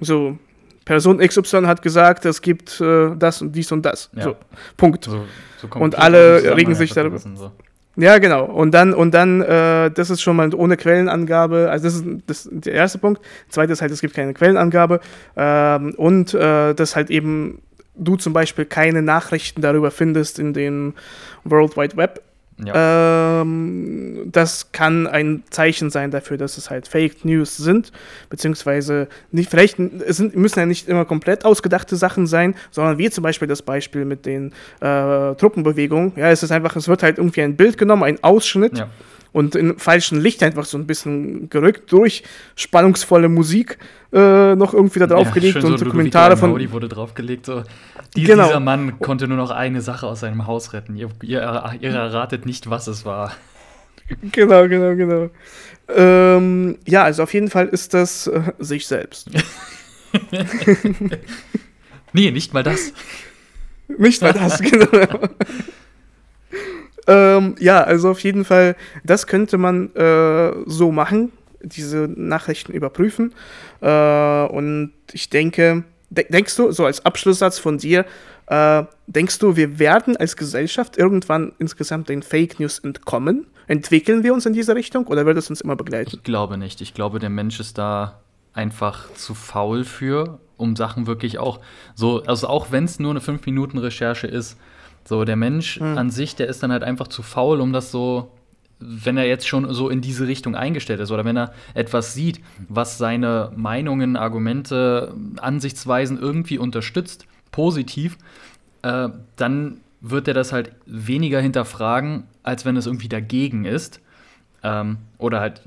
[0.00, 0.38] So,
[0.86, 4.08] Person XY hat gesagt, es gibt äh, das und dies und das.
[4.16, 4.22] Ja.
[4.22, 4.36] So,
[4.78, 5.04] Punkt.
[5.04, 5.26] So,
[5.60, 7.18] so und alle regen sich darüber.
[7.18, 7.52] So.
[8.00, 8.44] Ja, genau.
[8.44, 11.68] Und dann, und dann, äh, das ist schon mal ohne Quellenangabe.
[11.68, 13.20] Also das ist, das ist der erste Punkt.
[13.48, 15.00] Zweite ist halt, es gibt keine Quellenangabe.
[15.36, 17.60] Ähm, und äh, dass halt eben
[17.96, 20.94] du zum Beispiel keine Nachrichten darüber findest in den
[21.42, 22.22] World Wide Web.
[22.64, 23.42] Ja.
[23.42, 27.92] Ähm, das kann ein Zeichen sein dafür, dass es halt Fake News sind,
[28.30, 33.10] beziehungsweise nicht, vielleicht es sind, müssen ja nicht immer komplett ausgedachte Sachen sein, sondern wie
[33.10, 36.12] zum Beispiel das Beispiel mit den äh, Truppenbewegungen.
[36.16, 38.78] Ja, es ist einfach, es wird halt irgendwie ein Bild genommen, ein Ausschnitt.
[38.78, 38.88] Ja
[39.32, 42.22] und in falschen Licht einfach so ein bisschen gerückt durch
[42.56, 43.78] spannungsvolle Musik
[44.12, 46.52] äh, noch irgendwie da draufgelegt ja, und so Kommentare von.
[46.52, 47.46] Audi wurde draufgelegt.
[47.46, 47.62] So.
[48.16, 48.46] Die, genau.
[48.46, 50.96] Dieser Mann konnte nur noch eine Sache aus seinem Haus retten.
[50.96, 53.32] Ihr, ihr, ihr erratet nicht, was es war.
[54.32, 55.30] Genau, genau, genau.
[55.88, 59.28] Ähm, ja, also auf jeden Fall ist das äh, sich selbst.
[62.12, 62.92] nee, nicht mal das.
[63.98, 64.88] Nicht mal das, genau.
[67.08, 71.32] Ähm, ja, also auf jeden Fall, das könnte man äh, so machen,
[71.62, 73.32] diese Nachrichten überprüfen.
[73.80, 78.04] Äh, und ich denke, denkst du, so als Abschlusssatz von dir,
[78.46, 83.46] äh, denkst du, wir werden als Gesellschaft irgendwann insgesamt den Fake News entkommen?
[83.66, 86.10] Entwickeln wir uns in diese Richtung oder wird es uns immer begleiten?
[86.14, 86.80] Ich glaube nicht.
[86.80, 88.20] Ich glaube, der Mensch ist da
[88.54, 91.60] einfach zu faul für, um Sachen wirklich auch
[91.94, 94.56] so, also auch wenn es nur eine 5-Minuten-Recherche ist,
[95.04, 95.98] so der Mensch mhm.
[95.98, 98.30] an sich, der ist dann halt einfach zu faul, um das so
[98.80, 102.40] wenn er jetzt schon so in diese Richtung eingestellt ist oder wenn er etwas sieht,
[102.68, 108.18] was seine Meinungen, Argumente, Ansichtsweisen irgendwie unterstützt, positiv,
[108.82, 114.00] äh, dann wird er das halt weniger hinterfragen, als wenn es irgendwie dagegen ist.
[114.62, 115.62] Ähm, oder halt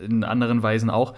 [0.00, 1.14] in anderen Weisen auch.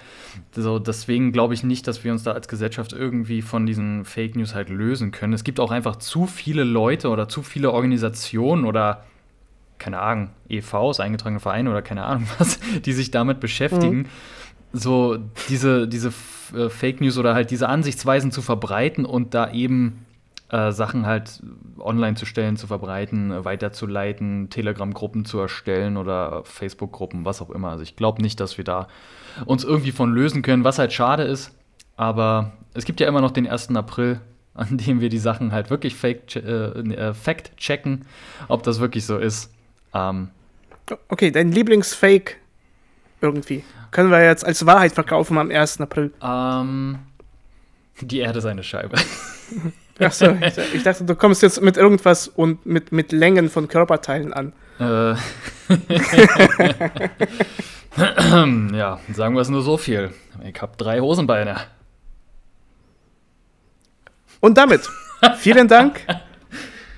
[0.53, 4.37] So, deswegen glaube ich nicht, dass wir uns da als Gesellschaft irgendwie von diesen Fake
[4.37, 5.33] News halt lösen können.
[5.33, 9.05] Es gibt auch einfach zu viele Leute oder zu viele Organisationen oder
[9.87, 14.07] keine Ahnung, EVs, eingetragene Vereine oder keine Ahnung was, die sich damit beschäftigen, mhm.
[14.73, 15.17] so
[15.49, 16.13] diese, diese
[16.57, 20.05] äh, Fake News oder halt diese Ansichtsweisen zu verbreiten und da eben
[20.49, 21.41] äh, Sachen halt
[21.79, 27.71] online zu stellen, zu verbreiten, äh, weiterzuleiten, Telegram-Gruppen zu erstellen oder Facebook-Gruppen, was auch immer.
[27.71, 28.89] Also ich glaube nicht, dass wir da
[29.45, 31.57] uns irgendwie von lösen können, was halt schade ist.
[31.97, 33.71] Aber es gibt ja immer noch den 1.
[33.77, 34.21] April,
[34.53, 37.53] an dem wir die Sachen halt wirklich fake, äh, äh, fact
[38.49, 39.53] ob das wirklich so ist.
[39.97, 40.29] Ähm,
[41.09, 42.37] okay, dein Lieblingsfake
[43.21, 43.65] irgendwie.
[43.91, 45.81] Können wir jetzt als Wahrheit verkaufen am 1.
[45.81, 46.13] April?
[46.23, 46.99] Ähm,
[48.01, 48.99] die Erde ist eine Scheibe.
[49.99, 54.35] Achso, ich, ich dachte, du kommst jetzt mit irgendwas und mit, mit Längen von Körperteilen
[54.35, 54.53] an.
[54.79, 54.85] Äh.
[58.77, 60.11] ja, sagen wir es nur so viel.
[60.45, 61.57] Ich habe drei Hosenbeine.
[64.41, 64.91] Und damit
[65.39, 66.03] vielen Dank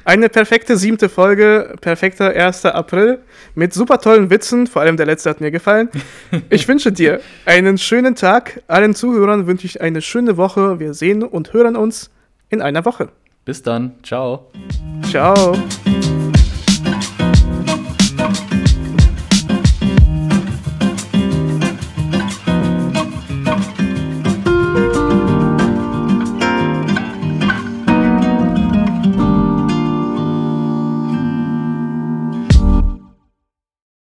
[0.08, 2.64] eine perfekte siebte Folge, perfekter 1.
[2.64, 3.18] April
[3.54, 5.90] mit super tollen Witzen, vor allem der letzte hat mir gefallen.
[6.50, 8.62] Ich wünsche dir einen schönen Tag.
[8.68, 10.80] Allen Zuhörern wünsche ich eine schöne Woche.
[10.80, 12.10] Wir sehen und hören uns
[12.48, 13.10] in einer Woche.
[13.44, 13.96] Bis dann.
[14.02, 14.50] Ciao.
[15.10, 15.54] Ciao.